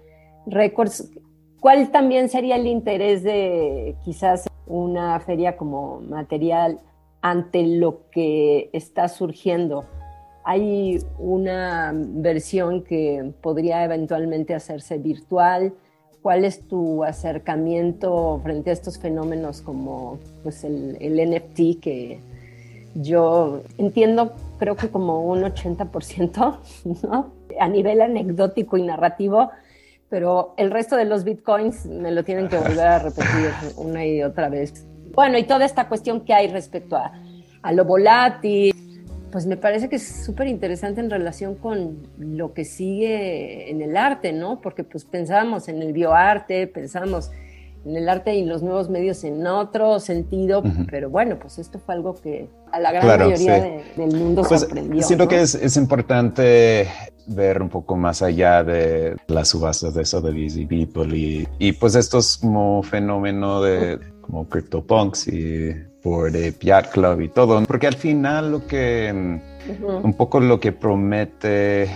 [0.48, 1.10] récords.
[1.62, 6.82] ¿Cuál también sería el interés de quizás una feria como material
[7.26, 9.86] ante lo que está surgiendo?
[10.44, 15.74] Hay una versión que podría eventualmente hacerse virtual.
[16.22, 22.20] ¿Cuál es tu acercamiento frente a estos fenómenos como pues, el, NFT que
[22.94, 26.60] yo entiendo, creo que como un 80%,
[27.10, 27.34] ¿no?
[27.60, 29.50] A nivel anecdótico y narrativo,
[30.12, 34.22] pero el resto de los bitcoins me lo tienen que volver a repetir una y
[34.22, 34.86] otra vez.
[35.16, 37.12] Bueno, y toda esta cuestión que hay respecto a,
[37.62, 38.74] a lo volátil,
[39.32, 43.98] pues me parece que es súper interesante en relación con lo que sigue en el
[43.98, 44.62] arte, ¿no?
[44.62, 47.32] Porque pues pensábamos en el bioarte, pensamos
[47.86, 51.94] en el arte y los nuevos medios en otro sentido, pero bueno, pues esto fue
[51.94, 53.62] algo que a la gran Claro, mayoría sí.
[53.98, 55.04] de- del mundo Pues sorprendió.
[55.04, 55.30] siento ¿no?
[55.30, 56.88] que es, es importante
[57.28, 61.94] ver un poco más allá de las subastas de Sotheby's y Beeple y, y pues
[61.96, 65.74] estos como fenómeno de como CryptoPunks y
[66.04, 70.60] Bored Ape Yacht Club y todo, porque al final lo que mm, un poco lo
[70.60, 71.90] que promete,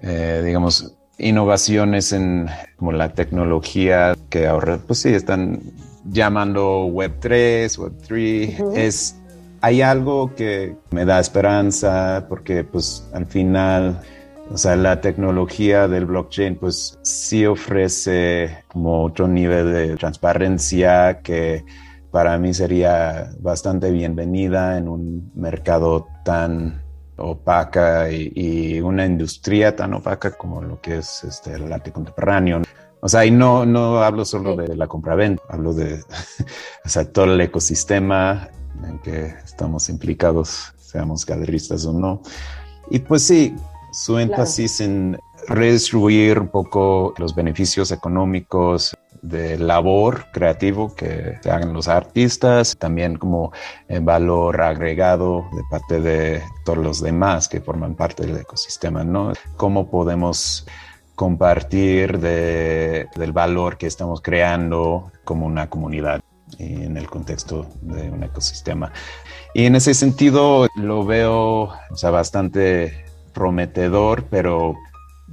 [0.00, 5.60] eh, digamos, innovaciones en como la tecnología que ahora, pues sí, están
[6.04, 8.72] llamando Web 3, Web 3, Ujú.
[8.76, 9.16] es
[9.60, 14.00] hay algo que me da esperanza porque pues al final,
[14.50, 21.64] o sea, la tecnología del blockchain pues sí ofrece como otro nivel de transparencia que
[22.10, 26.82] para mí sería bastante bienvenida en un mercado tan
[27.18, 32.62] opaca y, una industria tan opaca como lo que es este, el arte contemporáneo.
[33.00, 36.00] O sea, y no, no hablo solo de la compraventa, hablo de
[36.84, 38.48] o sea, todo el ecosistema
[38.86, 42.22] en que estamos implicados, seamos galeristas o no.
[42.90, 43.54] Y pues sí,
[43.98, 45.18] su énfasis en
[45.48, 53.52] redistribuir un poco los beneficios económicos de labor creativo que hagan los artistas, también como
[53.88, 59.32] el valor agregado de parte de todos los demás que forman parte del ecosistema, ¿no?
[59.56, 60.64] Cómo podemos
[61.16, 66.20] compartir del valor que estamos creando como una comunidad
[66.58, 68.92] en el contexto de un ecosistema.
[69.54, 73.07] Y en ese sentido lo veo o sea, bastante
[73.38, 74.74] prometedor, pero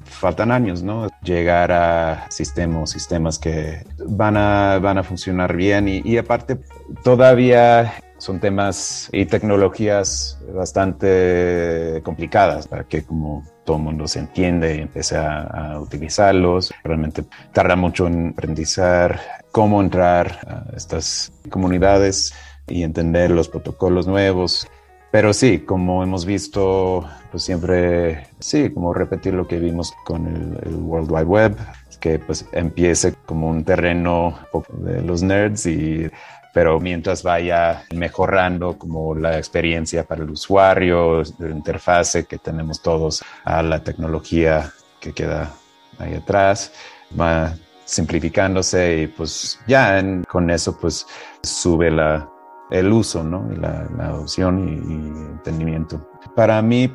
[0.03, 1.07] faltan años, ¿no?
[1.23, 6.59] Llegar a sistemas, sistemas que van a, van a funcionar bien y, aparte
[7.03, 14.75] todavía son temas y tecnologías bastante complicadas para que como todo el mundo se entiende
[14.75, 16.71] y empiece a, utilizarlos.
[16.83, 19.19] Realmente tarda mucho en aprendizar
[19.51, 22.33] cómo entrar a estas comunidades
[22.67, 24.67] y entender los protocolos nuevos.
[25.15, 30.67] Pero sí, como hemos visto, pues siempre, sí, como repetir lo que vimos con el,
[30.67, 31.57] el World Wide Web,
[32.01, 34.37] que pues empiece como un terreno
[34.73, 36.11] de los nerds y
[36.53, 43.23] pero mientras vaya mejorando como la experiencia para el usuario, la interfase que tenemos todos
[43.45, 45.53] a la tecnología que queda
[45.97, 46.73] ahí atrás,
[47.17, 47.55] va
[47.85, 51.07] simplificándose y pues ya con eso pues
[51.41, 52.29] sube la,
[52.69, 53.47] el uso, ¿no?
[53.51, 56.09] Y la, adopción y, y, entendimiento.
[56.35, 56.91] Para mí,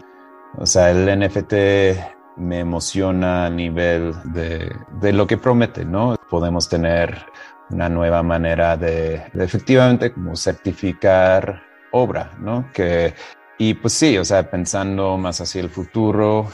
[0.56, 1.54] o sea, el NFT
[2.36, 6.16] me emociona a nivel de, de lo que promete, ¿no?
[6.28, 7.26] Podemos tener
[7.70, 11.62] una nueva manera de, efectivamente como certificar
[11.92, 12.70] obra, ¿no?
[12.72, 13.14] Que,
[13.58, 16.48] y pues sí, o sea, pensando más hacia el futuro,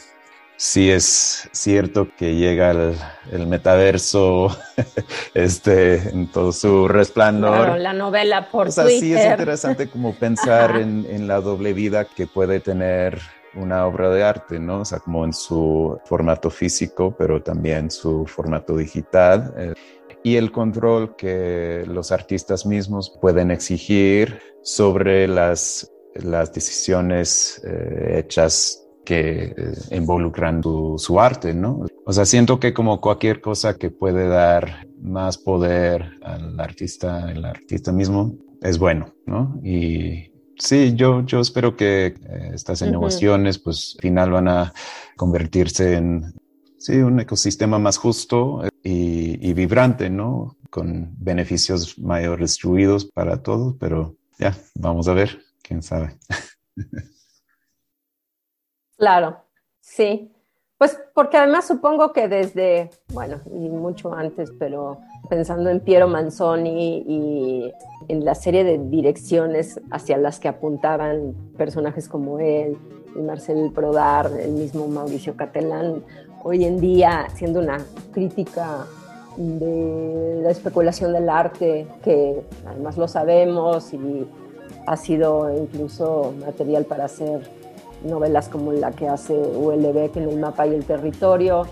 [0.57, 4.49] sí es cierto que llega el, metaverso
[5.35, 7.57] este, en todo su resplandor.
[7.57, 11.73] Claro, la novela por o sea, Sí es interesante como pensar en, en, la doble
[11.73, 13.21] vida que puede tener
[13.57, 14.81] una obra de arte, ¿no?
[14.81, 19.55] O sea, como en su formato físico, pero también su formato digital.
[19.57, 19.75] Eh,
[20.23, 28.86] y el control que los artistas mismos pueden exigir sobre las, las decisiones eh, hechas
[29.07, 31.87] que eh, involucran su, arte, ¿no?
[32.05, 37.45] O sea, siento que como cualquier cosa que puede dar más poder al artista, el
[37.45, 39.59] artista mismo, es bueno, ¿no?
[39.63, 44.75] Y sí, yo, yo espero que eh, estas innovaciones, pues, al final van a
[45.17, 46.35] convertirse en,
[46.77, 50.57] sí, un ecosistema más justo y, vibrante, ¿no?
[50.69, 56.17] Con beneficios mayor distribuidos para todos, pero ya, vamos a ver, quién sabe.
[58.97, 59.37] Claro,
[59.81, 60.33] sí.
[60.79, 64.99] Pues porque además supongo que desde, bueno, y mucho antes, pero
[65.31, 67.73] pensando en Piero Manzoni y
[68.09, 72.77] en la serie de direcciones hacia las que apuntaban personajes como él,
[73.17, 76.05] Marcel Prodar, el mismo Mauricio Catalán,
[76.43, 77.79] hoy en día siendo una
[78.13, 78.85] crítica
[79.39, 84.27] de la especulación del arte, que además lo sabemos y
[84.87, 87.49] ha sido incluso material para hacer
[88.07, 91.67] novelas como la que hace ULB, en el mapa y el territorio.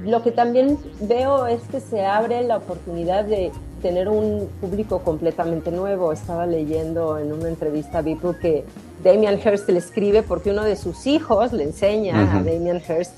[0.00, 3.50] Lo que también veo es que se abre la oportunidad de
[3.82, 6.12] tener un público completamente nuevo.
[6.12, 8.64] Estaba leyendo en una entrevista a Beeple que
[9.02, 13.12] Damian Hirst le escribe porque uno de sus hijos le enseña a Damian Hirst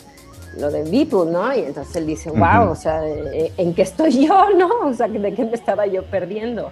[0.59, 1.55] lo de Beeple, ¿no?
[1.55, 4.69] Y entonces él dice, wow, o sea, ¿en qué estoy yo, no?
[4.89, 6.71] O sea, ¿de qué me estaba yo perdiendo?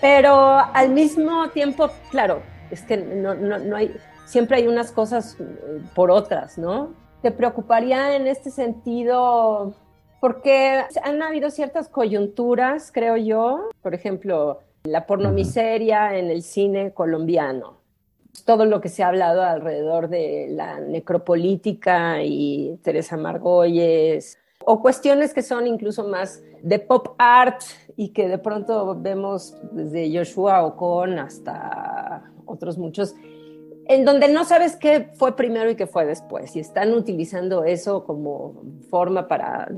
[0.00, 3.94] Pero al mismo tiempo, claro, es que no, no, no hay,
[4.26, 6.90] siempre hay unas cosas eh, por otras, ¿no?
[7.22, 9.72] ¿Te preocuparía en este sentido?
[10.20, 17.78] Porque han habido ciertas coyunturas, creo yo, por ejemplo, la pornomiseria en el cine colombiano,
[18.44, 25.32] todo lo que se ha hablado alrededor de la necropolítica y Teresa Margolles, o cuestiones
[25.32, 27.62] que son incluso más de pop art
[27.96, 33.14] y que de pronto vemos desde Joshua Ocon hasta otros muchos,
[33.88, 38.04] en donde no sabes qué fue primero y qué fue después, y están utilizando eso
[38.04, 39.68] como forma para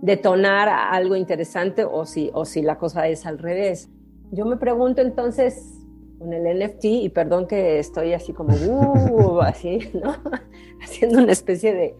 [0.00, 3.90] detonar algo interesante o si, o si la cosa es al revés.
[4.30, 5.80] Yo me pregunto entonces,
[6.18, 10.14] con el NFT y perdón que estoy así como, uh, así, ¿no?
[10.82, 11.96] Haciendo una especie de,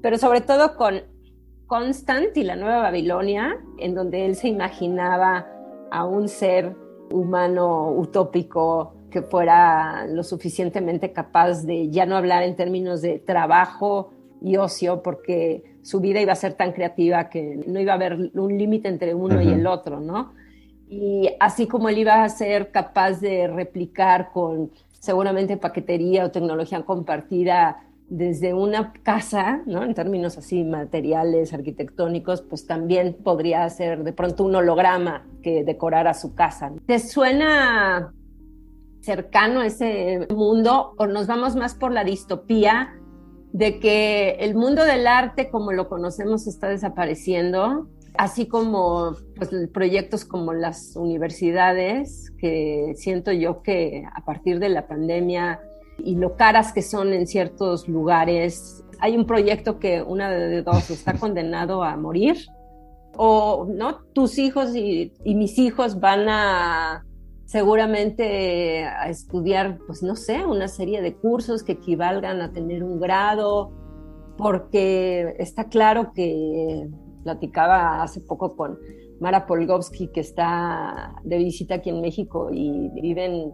[0.00, 1.02] pero sobre todo con
[1.66, 5.46] Constant y la Nueva Babilonia, en donde él se imaginaba
[5.90, 6.74] a un ser
[7.10, 14.10] humano utópico que fuera lo suficientemente capaz de ya no hablar en términos de trabajo
[14.40, 18.30] y ocio, porque su vida iba a ser tan creativa que no iba a haber
[18.34, 20.32] un límite entre uno y el otro, ¿no?
[20.88, 26.82] Y así como él iba a ser capaz de replicar con seguramente paquetería o tecnología
[26.82, 29.84] compartida desde una casa, ¿no?
[29.84, 36.12] En términos así materiales, arquitectónicos, pues también podría ser de pronto un holograma que decorara
[36.12, 36.72] su casa.
[36.86, 38.12] ¿Te suena
[39.02, 42.94] cercano ese mundo o nos vamos más por la distopía
[43.52, 50.24] de que el mundo del arte como lo conocemos está desapareciendo, así como pues, proyectos
[50.24, 55.60] como las universidades, que siento yo que a partir de la pandemia
[55.98, 60.90] y lo caras que son en ciertos lugares, hay un proyecto que una de dos
[60.90, 62.36] está condenado a morir,
[63.16, 67.04] o no, tus hijos y mis hijos van a
[67.52, 72.98] seguramente a estudiar, pues no sé, una serie de cursos que equivalgan a tener un
[72.98, 73.70] grado,
[74.38, 76.88] porque está claro que
[77.24, 78.78] platicaba hace poco con
[79.20, 83.52] Mara Polgovsky, que está de visita aquí en México y vive en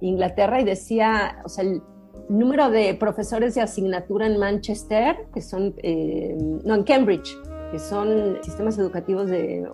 [0.00, 1.82] Inglaterra, y decía, o sea, el
[2.28, 7.36] número de profesores de asignatura en Manchester, que son, eh, no, en Cambridge,
[7.72, 9.68] que son sistemas educativos de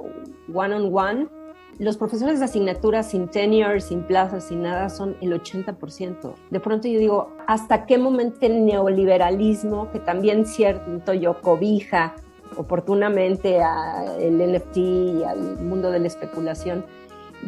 [0.54, 1.35] one-on-one, -on -one,
[1.78, 6.34] los profesores de asignatura sin tenure, sin plazas, sin nada, son el 80%.
[6.50, 12.14] De pronto yo digo, ¿hasta qué momento el neoliberalismo, que también cierto yo cobija
[12.56, 16.84] oportunamente al NFT y al mundo de la especulación,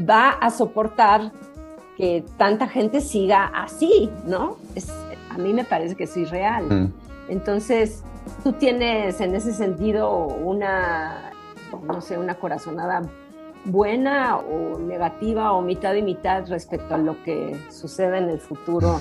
[0.09, 1.33] va a soportar
[1.97, 4.57] que tanta gente siga así, ¿no?
[4.75, 4.89] Es,
[5.31, 6.65] a mí me parece que es irreal.
[6.65, 6.93] Mm.
[7.29, 8.03] Entonces,
[8.45, 11.33] tú tienes en ese sentido una,
[11.87, 13.03] no sé, una corazonada
[13.69, 19.01] buena o negativa o mitad y mitad respecto a lo que sucede en el futuro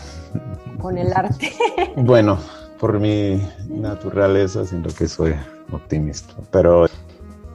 [0.80, 1.52] con el arte?
[1.96, 2.38] Bueno,
[2.80, 5.34] por mi naturaleza siento que soy
[5.72, 6.88] optimista, pero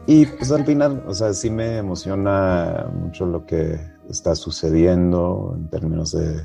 [0.06, 5.68] y pues al final, o sea, sí me emociona mucho lo que está sucediendo en
[5.68, 6.42] términos de,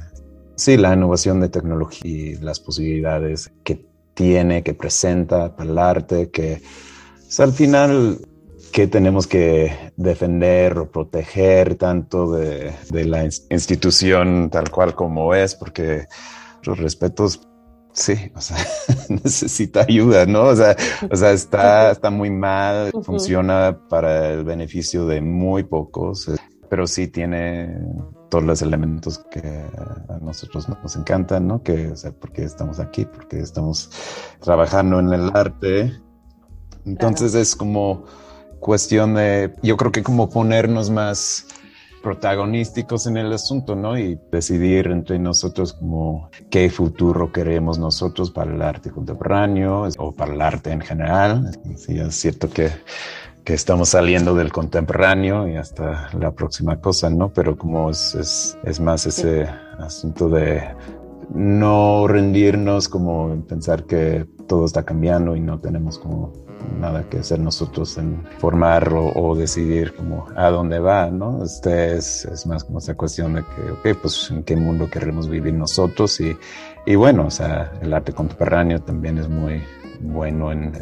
[0.55, 6.30] sí, la innovación de tecnología y las posibilidades que tiene, que presenta para el arte,
[6.30, 6.61] que
[7.15, 8.20] pues, al final
[8.72, 16.05] que tenemos que defender o proteger tanto de, la institución tal cual como es, porque
[16.63, 17.47] los respetos,
[17.93, 18.57] sí, o sea,
[19.09, 20.43] necesita ayuda, ¿no?
[20.43, 20.76] O sea,
[21.09, 26.30] o sea está, está muy mal, funciona para el beneficio de muy pocos,
[26.70, 27.78] pero sí tiene
[28.30, 31.63] todos los elementos que a nosotros nos encantan, ¿no?
[31.63, 33.89] Que, o sea, porque estamos aquí, porque estamos
[34.41, 35.93] trabajando en el arte.
[36.86, 38.05] Entonces es como
[38.68, 41.47] cuestión de, yo creo que como ponernos más
[42.03, 43.97] protagonísticos en el asunto, ¿no?
[43.97, 50.34] Y decidir entre nosotros como qué futuro queremos nosotros para el arte contemporáneo o para
[50.34, 51.49] el arte en general.
[51.78, 52.70] Sí, es cierto que,
[53.45, 57.32] que estamos saliendo del contemporáneo y hasta la próxima cosa, ¿no?
[57.32, 59.47] Pero como es, es, es más ese
[59.80, 60.61] asunto de
[61.34, 66.47] no rendirnos, como pensar que todo está cambiando y no tenemos como
[66.80, 71.43] nada que hacer nosotros en formar o, decidir como a dónde va, ¿no?
[71.43, 75.30] Este es, es, más como esa cuestión de que, ok, pues en qué mundo queremos
[75.30, 76.36] vivir nosotros y,
[76.86, 79.61] y bueno, o sea, el arte contemporáneo también es muy
[79.99, 80.74] bueno en...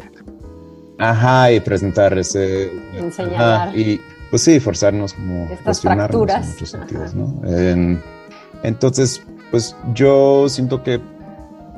[0.98, 2.70] Ajá, y presentar ese...
[2.94, 3.76] Enseñar.
[3.76, 7.42] y pues sí, forzarnos como cuestionarnos en muchos sentidos, ¿no?
[8.62, 11.00] entonces, pues yo siento que,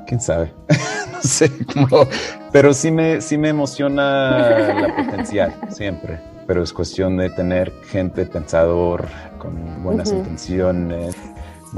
[0.08, 0.52] quién sabe,
[1.12, 2.08] no sé cómo
[2.50, 6.18] pero sí me, sí me emociona la potencial, siempre.
[6.46, 9.06] Pero es cuestión de tener gente pensador
[9.38, 11.14] con buenas intenciones,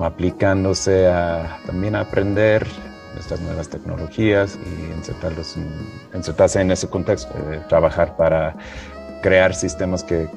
[0.01, 2.67] aplicándose a también a aprender
[3.19, 5.57] estas nuevas tecnologías y insertarlos
[6.15, 7.35] insertarse en ese contexto,
[7.69, 8.55] trabajar para
[9.23, 10.29] crear sistemas que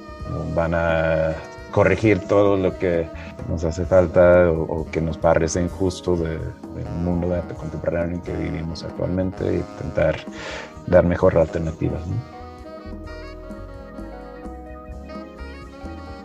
[0.56, 1.36] van a
[1.74, 3.08] corregir todo lo que
[3.50, 6.40] nos hace falta o, que nos parece injusto del
[7.04, 10.16] mundo de arte contemporáneo en que vivimos actualmente e intentar
[10.88, 12.02] dar mejor alternativas.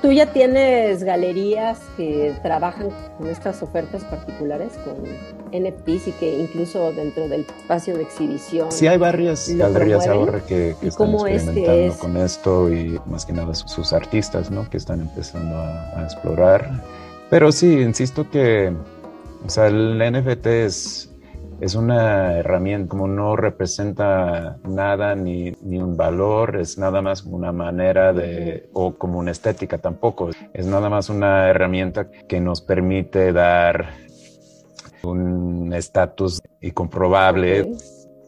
[0.03, 4.97] ¿Tú ya tienes galerías que trabajan con estas ofertas particulares, con
[5.53, 8.71] NFTs y que incluso dentro del espacio de exhibición?
[8.71, 13.93] Sí, hay varias galerías ahora que, están experimentando con esto y más que nada sus
[13.93, 14.69] artistas, ¿no?
[14.69, 16.83] Que están empezando a, explorar.
[17.31, 18.73] Pero sí, insisto que,
[19.45, 21.11] o sea, el NFT es,
[21.61, 27.53] es una herramienta, como no representa nada ni, ni, un valor, es nada más una
[27.53, 33.33] manera de, o como una estética tampoco, es nada más una herramienta que nos permite
[33.33, 34.08] dar
[35.03, 37.73] un estatus y comprobable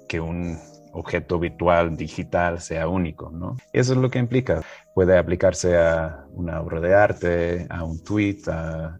[0.08, 0.58] que un
[0.92, 3.56] objeto virtual digital sea único, ¿no?
[3.72, 4.62] Eso es lo que implica.
[4.94, 8.98] Puede aplicarse a una obra de arte, a un tweet, a...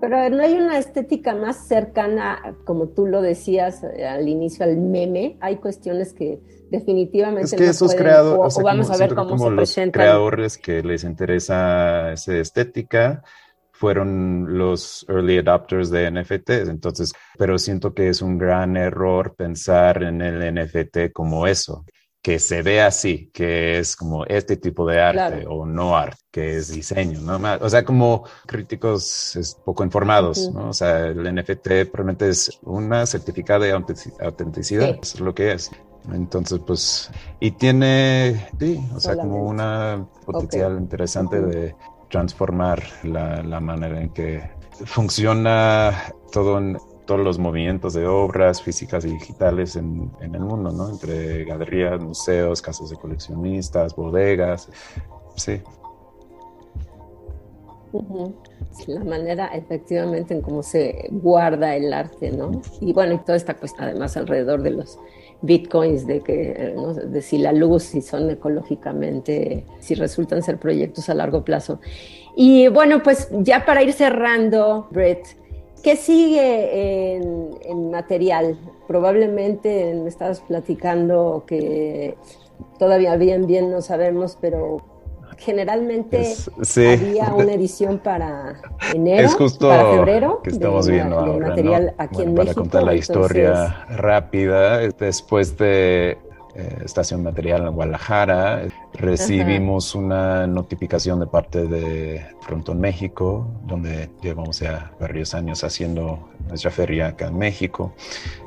[0.00, 5.36] Pero no hay una estética más cercana, como tú lo decías al inicio, al meme.
[5.40, 6.40] Hay cuestiones que
[6.70, 9.50] definitivamente es que no esos pueden, creadores, o, o vamos a ver cómo como se
[9.50, 10.00] los presentan.
[10.00, 13.24] creadores que les interesa esa estética
[13.78, 16.68] fueron los early adopters de NFTs.
[16.68, 21.84] Entonces, pero siento que es un gran error pensar en el NFT como eso,
[22.20, 25.50] que se ve así, que es como este tipo de arte Claro.
[25.52, 27.38] o no arte, que es diseño, ¿no?
[27.60, 30.50] O sea, como críticos es, poco informados.
[30.52, 30.70] ¿no?
[30.70, 35.00] O sea, el NFT realmente es una certificado de autentici- autenticidad, Sí.
[35.14, 35.70] es lo que es.
[36.12, 41.74] Entonces, pues, y tiene, sí, o sea, como una potencial interesante de
[42.08, 44.50] transformar la, la manera en que
[44.84, 46.78] funciona todo en,
[47.08, 50.90] todos los movimientos de obras físicas y digitales en, en el mundo, ¿no?
[50.90, 54.68] Entre galerías, museos, casas de coleccionistas, bodegas.
[55.34, 55.62] Sí,
[58.86, 62.60] La manera efectivamente en cómo se guarda el arte, ¿no?
[62.80, 64.98] Y bueno, y toda esta cuestión además alrededor de los
[65.42, 66.74] bitcoins, de que, eh,
[67.06, 71.80] de si la luz, si son ecológicamente, si resultan ser proyectos a largo plazo.
[72.36, 75.26] Y bueno, pues ya para ir cerrando, Brett,
[75.82, 78.58] ¿qué sigue en, en material?
[78.86, 82.16] Probablemente me estabas platicando que
[82.78, 84.97] todavía bien, bien no sabemos, pero
[85.38, 86.86] generalmente es, sí.
[86.86, 88.60] había una edición para
[88.94, 92.04] enero, Es justo para febrero, que estamos de, viendo de ahora, material ¿no?
[92.04, 92.60] aquí Bueno, en para México.
[92.60, 96.18] contar la entonces, historia rápida, después de
[96.54, 98.62] eh, Estación Material en Guadalajara,
[98.94, 106.70] recibimos una notificación de parte de Frontón México, donde llevamos ya varios años haciendo nuestra
[106.72, 107.92] feria acá en México,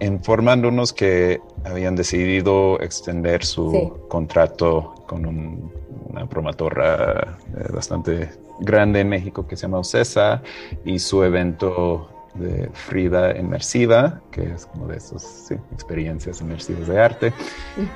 [0.01, 3.91] informándonos que habían decidido extender su Sí.
[4.09, 5.71] contrato con un-
[6.11, 10.41] una promotora eh, bastante grande en México que se llama Ocesa
[10.85, 16.99] y su evento de Frida Inmersiva, que es como de esas sí, experiencias inmersivas de
[16.99, 17.33] arte,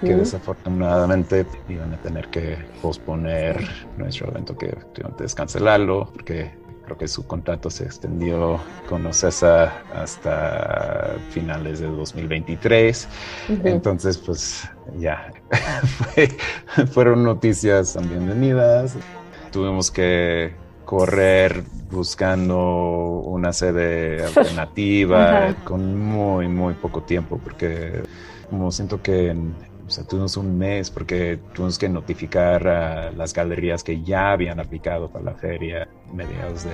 [0.01, 3.57] que desafortunadamente iban a tener que posponer
[3.97, 6.51] nuestro evento, que efectivamente es cancelarlo, porque
[6.83, 8.59] creo que su contrato se extendió
[8.89, 13.07] con Ocesa hasta finales de 2023.
[13.49, 13.67] Ujú.
[13.67, 15.31] Entonces, pues ya,
[15.85, 16.29] Fue-
[16.87, 18.97] fueron noticias bienvenidas.
[19.51, 20.53] Tuvimos que
[20.85, 28.03] correr buscando una sede alternativa con muy, muy poco tiempo, porque
[28.49, 29.55] como siento que en-
[29.87, 34.59] o sea, tuvimos un mes porque tuvimos que notificar a las galerías que ya habían
[34.59, 36.71] aplicado para la feria mediados de,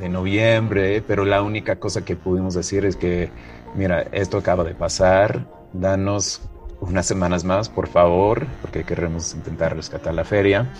[0.00, 3.30] de noviembre, pero la única cosa que pudimos decir es que,
[3.76, 6.40] mira, esto acaba de pasar, danos
[6.80, 10.70] unas semanas más, por favor, porque queremos intentar rescatar la feria.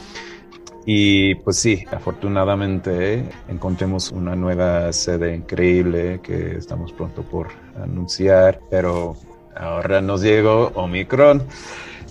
[0.87, 7.49] Y pues sí, afortunadamente encontremos una nueva sede increíble que estamos pronto por
[7.81, 9.15] anunciar, pero
[9.55, 11.43] ahora nos llegó Omicron.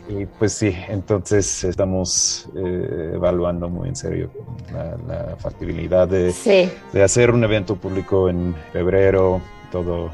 [0.07, 4.31] Y pues sí, entonces estamos eh, evaluando muy en serio
[4.73, 9.39] la, la factibilidad de, Sí, de hacer un evento público en febrero,
[9.71, 10.09] todo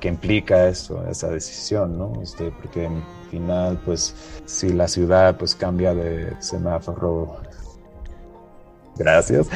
[0.00, 2.12] que implica eso, esa decisión, ¿no?
[2.22, 7.36] Este, porque al final, pues, si la ciudad pues cambia de semáforo,
[8.96, 9.48] gracias,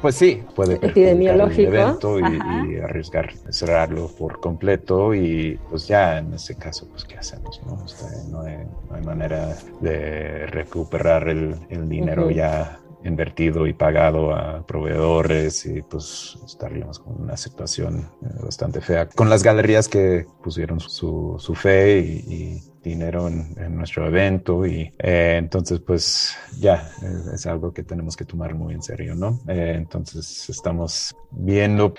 [0.00, 6.18] pues sí, puede perjudicar el Epidemiológico, evento y, arriesgar cerrarlo por completo y pues ya
[6.18, 7.84] en ese caso, pues, ¿qué hacemos, no?
[7.84, 14.34] Este, no, hay, no hay manera de recuperar el, el dinero ya invertido y pagado
[14.34, 20.26] a proveedores y pues estaríamos con una situación eh, bastante fea con las galerías que
[20.42, 27.26] pusieron su, su fe y, dinero en, nuestro evento y eh, entonces pues ya es,
[27.26, 29.38] es algo que tenemos que tomar muy en serio, ¿no?
[29.48, 31.92] Eh, entonces estamos viendo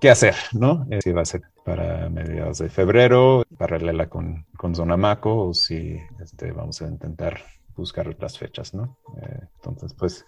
[0.00, 0.86] qué hacer, ¿no?
[0.90, 5.98] Eh, si va a ser para mediados de febrero, paralela con, con Zonamaco, o si
[6.22, 7.40] este, vamos a intentar
[7.74, 8.98] buscar otras fechas, ¿no?
[9.22, 10.26] Eh, entonces, pues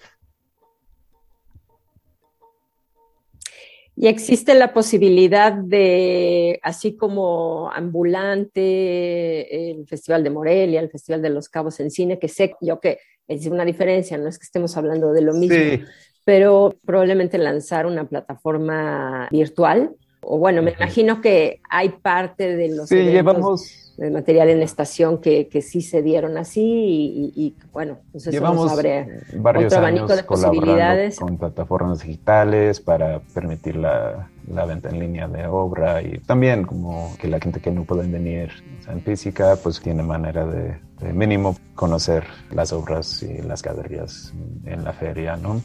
[3.99, 11.31] y existe la posibilidad de, así como ambulante, el Festival de Morelia, el Festival de
[11.31, 14.77] los Cabos en Cine, que sé yo que es una diferencia, no es que estemos
[14.77, 15.83] hablando de lo mismo, sí,
[16.25, 19.97] pero probablemente lanzar una plataforma virtual.
[20.29, 25.19] O bueno, me imagino que hay parte de los sí, llevamos de material en estación
[25.19, 29.79] que, que sí se dieron así y, y, bueno, pues eso nos abre varios otro
[29.79, 31.19] abanico años de posibilidades.
[31.21, 37.17] con plataformas digitales para permitir la, la, venta en línea de obra y también como
[37.19, 38.51] que la gente que no puede venir
[38.81, 43.63] o sea, en física pues tiene manera de, de, mínimo conocer las obras y las
[43.63, 45.63] galerías en la feria, ¿no?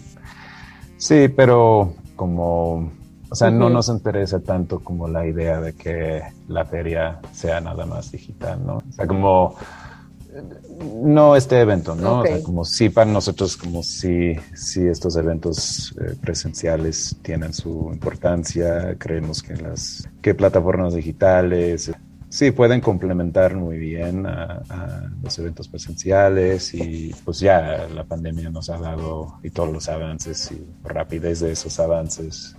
[0.97, 3.00] Sí, pero como
[3.31, 3.59] o sea, uh -huh.
[3.59, 8.59] no nos interesa tanto como la idea de que la feria sea nada más digital,
[8.65, 8.77] ¿no?
[8.77, 9.55] O sea, como
[11.01, 12.19] no este evento, ¿no?
[12.19, 12.33] Okay.
[12.33, 17.89] O sea, como sí para nosotros, como si, si estos eventos eh, presenciales tienen su
[17.93, 21.89] importancia, creemos que las que plataformas digitales
[22.27, 28.49] sí pueden complementar muy bien a, a, los eventos presenciales y pues ya la pandemia
[28.49, 32.55] nos ha dado y todos los avances y rapidez de esos avances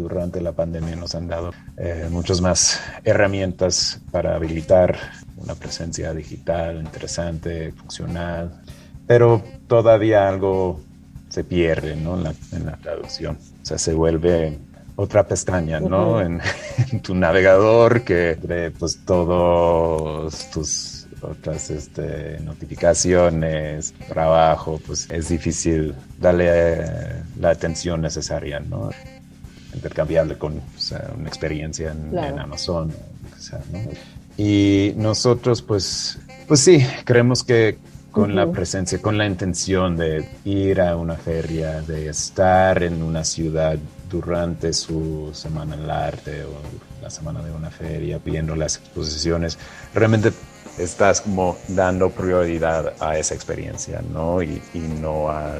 [0.00, 4.96] durante la pandemia nos han dado eh, muchas más herramientas para habilitar
[5.36, 8.60] una presencia digital interesante, funcional,
[9.06, 10.80] pero todavía algo
[11.28, 12.16] se pierde ¿no?
[12.16, 13.38] en, la, en la traducción.
[13.62, 14.58] O sea, se vuelve
[14.96, 16.12] otra pestaña, ¿no?
[16.12, 16.26] Uh -huh.
[16.26, 16.40] en,
[16.92, 18.36] en, tu navegador que
[18.78, 28.60] pues todos tus otras este, notificaciones, trabajo, pues es difícil darle eh, la atención necesaria,
[28.60, 28.90] ¿no?
[29.74, 32.34] Intercambiable con o sea, una experiencia en, claro.
[32.34, 32.92] en Amazon.
[33.36, 33.78] O sea, ¿no?
[34.36, 36.18] Y nosotros, pues,
[36.48, 37.78] pues sí, creemos que
[38.10, 38.36] con uh -huh.
[38.36, 43.78] la presencia, con la intención de ir a una feria, de estar en una ciudad
[44.10, 49.58] durante su semana del arte o la semana de una feria, viendo las exposiciones,
[49.94, 50.32] realmente
[50.78, 54.42] estás como dando prioridad a esa experiencia, ¿no?
[54.42, 55.58] Y, y no a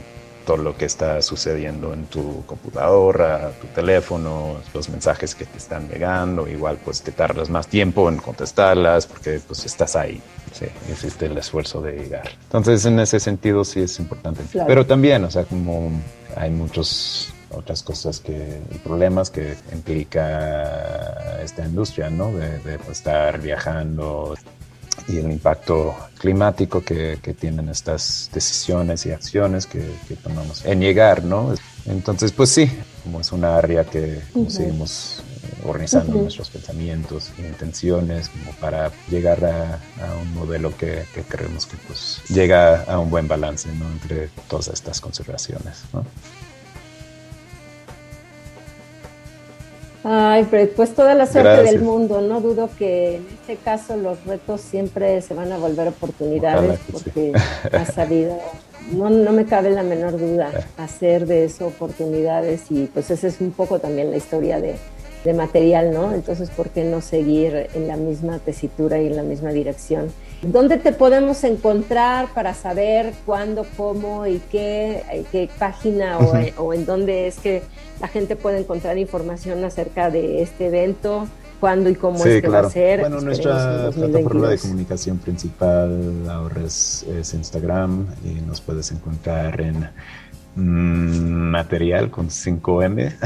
[0.50, 5.88] todo lo que está sucediendo en tu computadora, tu teléfono, los mensajes que te están
[5.88, 10.20] llegando, igual pues te tardas más tiempo en contestarlas porque pues estás ahí,
[10.50, 12.28] sí, existe el esfuerzo de llegar.
[12.42, 14.42] Entonces en ese sentido sí es importante.
[14.50, 14.66] Claro.
[14.66, 15.92] Pero también, o sea, como
[16.34, 22.32] hay muchos otras cosas que problemas que implica esta industria, ¿no?
[22.32, 24.34] De, de estar viajando
[25.08, 30.80] y el impacto climático que, que, tienen estas decisiones y acciones que, que, tomamos en
[30.80, 31.54] llegar, ¿no?
[31.86, 32.70] Entonces, pues sí,
[33.02, 34.50] como es una área que uh -huh.
[34.50, 35.22] seguimos
[35.64, 36.22] organizando uh -huh.
[36.22, 41.76] nuestros pensamientos e intenciones como para llegar a, a un modelo que, que, creemos que
[41.86, 43.90] pues llega a un buen balance, ¿no?
[43.90, 46.04] Entre todas estas consideraciones, ¿no?
[50.02, 50.44] Ay,
[50.76, 51.72] pues toda la suerte Gracias.
[51.72, 52.20] del mundo.
[52.20, 57.32] No dudo que en este caso los retos siempre se van a volver oportunidades porque
[57.34, 57.72] sí.
[57.76, 58.38] has sabido,
[58.92, 63.40] no, no me cabe la menor duda, hacer de eso oportunidades y pues esa es
[63.40, 64.76] un poco también la historia de,
[65.24, 66.14] de material, ¿no?
[66.14, 70.10] Entonces, ¿por qué no seguir en la misma tesitura y en la misma dirección?
[70.42, 76.86] ¿Dónde te podemos encontrar para saber cuándo, cómo y qué, qué página o, o, en
[76.86, 77.62] dónde es que
[78.00, 81.28] la gente puede encontrar información acerca de este evento?
[81.60, 82.62] ¿Cuándo y cómo sí, es que claro.
[82.62, 83.00] va a ser?
[83.00, 89.90] Bueno, nuestra plataforma de comunicación principal ahora es, es, Instagram y nos puedes encontrar en
[90.56, 93.12] mmm, material con 5M.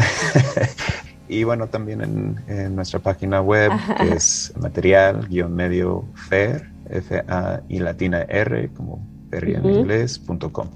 [1.27, 3.95] Y bueno, también en, en nuestra página web, Ajá.
[3.95, 9.57] que es material-medio fair, F-A y latina R, como uh -huh.
[9.57, 10.69] en inglés, punto com.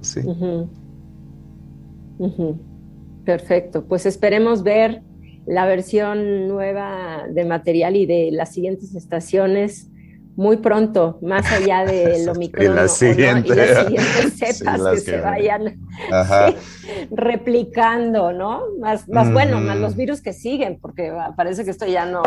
[0.00, 0.20] Sí.
[0.20, 0.68] Uh -huh.
[2.18, 2.58] Uh -huh.
[3.24, 3.84] Perfecto.
[3.84, 5.02] Pues esperemos ver
[5.46, 9.88] la versión nueva de material y de las siguientes estaciones
[10.34, 12.62] muy pronto, más allá de lo micro.
[12.62, 13.54] y la siguiente, ¿no?
[13.54, 15.64] y las siguientes cepas sí, que, que, se vayan
[16.48, 18.62] sí, replicando, ¿no?
[18.80, 19.32] Más, más mm.
[19.32, 22.22] bueno, más los virus que siguen, porque parece que esto ya no,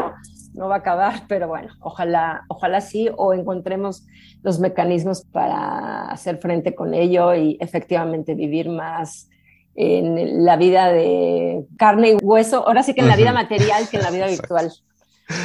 [0.55, 4.05] no va a acabar, pero bueno, ojalá, ojalá sí, o encontremos
[4.41, 9.29] los mecanismos para hacer frente con ello y efectivamente vivir más
[9.75, 13.97] en la vida de carne y hueso, ahora sí que en la vida material que
[13.97, 14.71] en la vida virtual,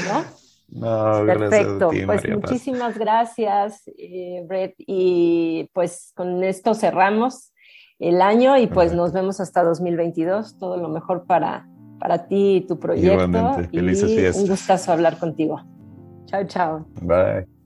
[0.06, 0.24] ¿no?
[0.72, 7.50] No, Perfecto, ti, pues María muchísimas gracias, eh, Brett, y pues con esto cerramos
[8.00, 10.58] el año y pues nos vemos hasta 2022.
[10.58, 11.68] Todo lo mejor para,
[12.00, 13.12] para ti y tu proyecto.
[13.12, 14.40] Igualmente, felices y.
[14.42, 15.60] Un gustazo hablar contigo.
[16.26, 16.86] Chao, chao.
[17.02, 17.59] Bye.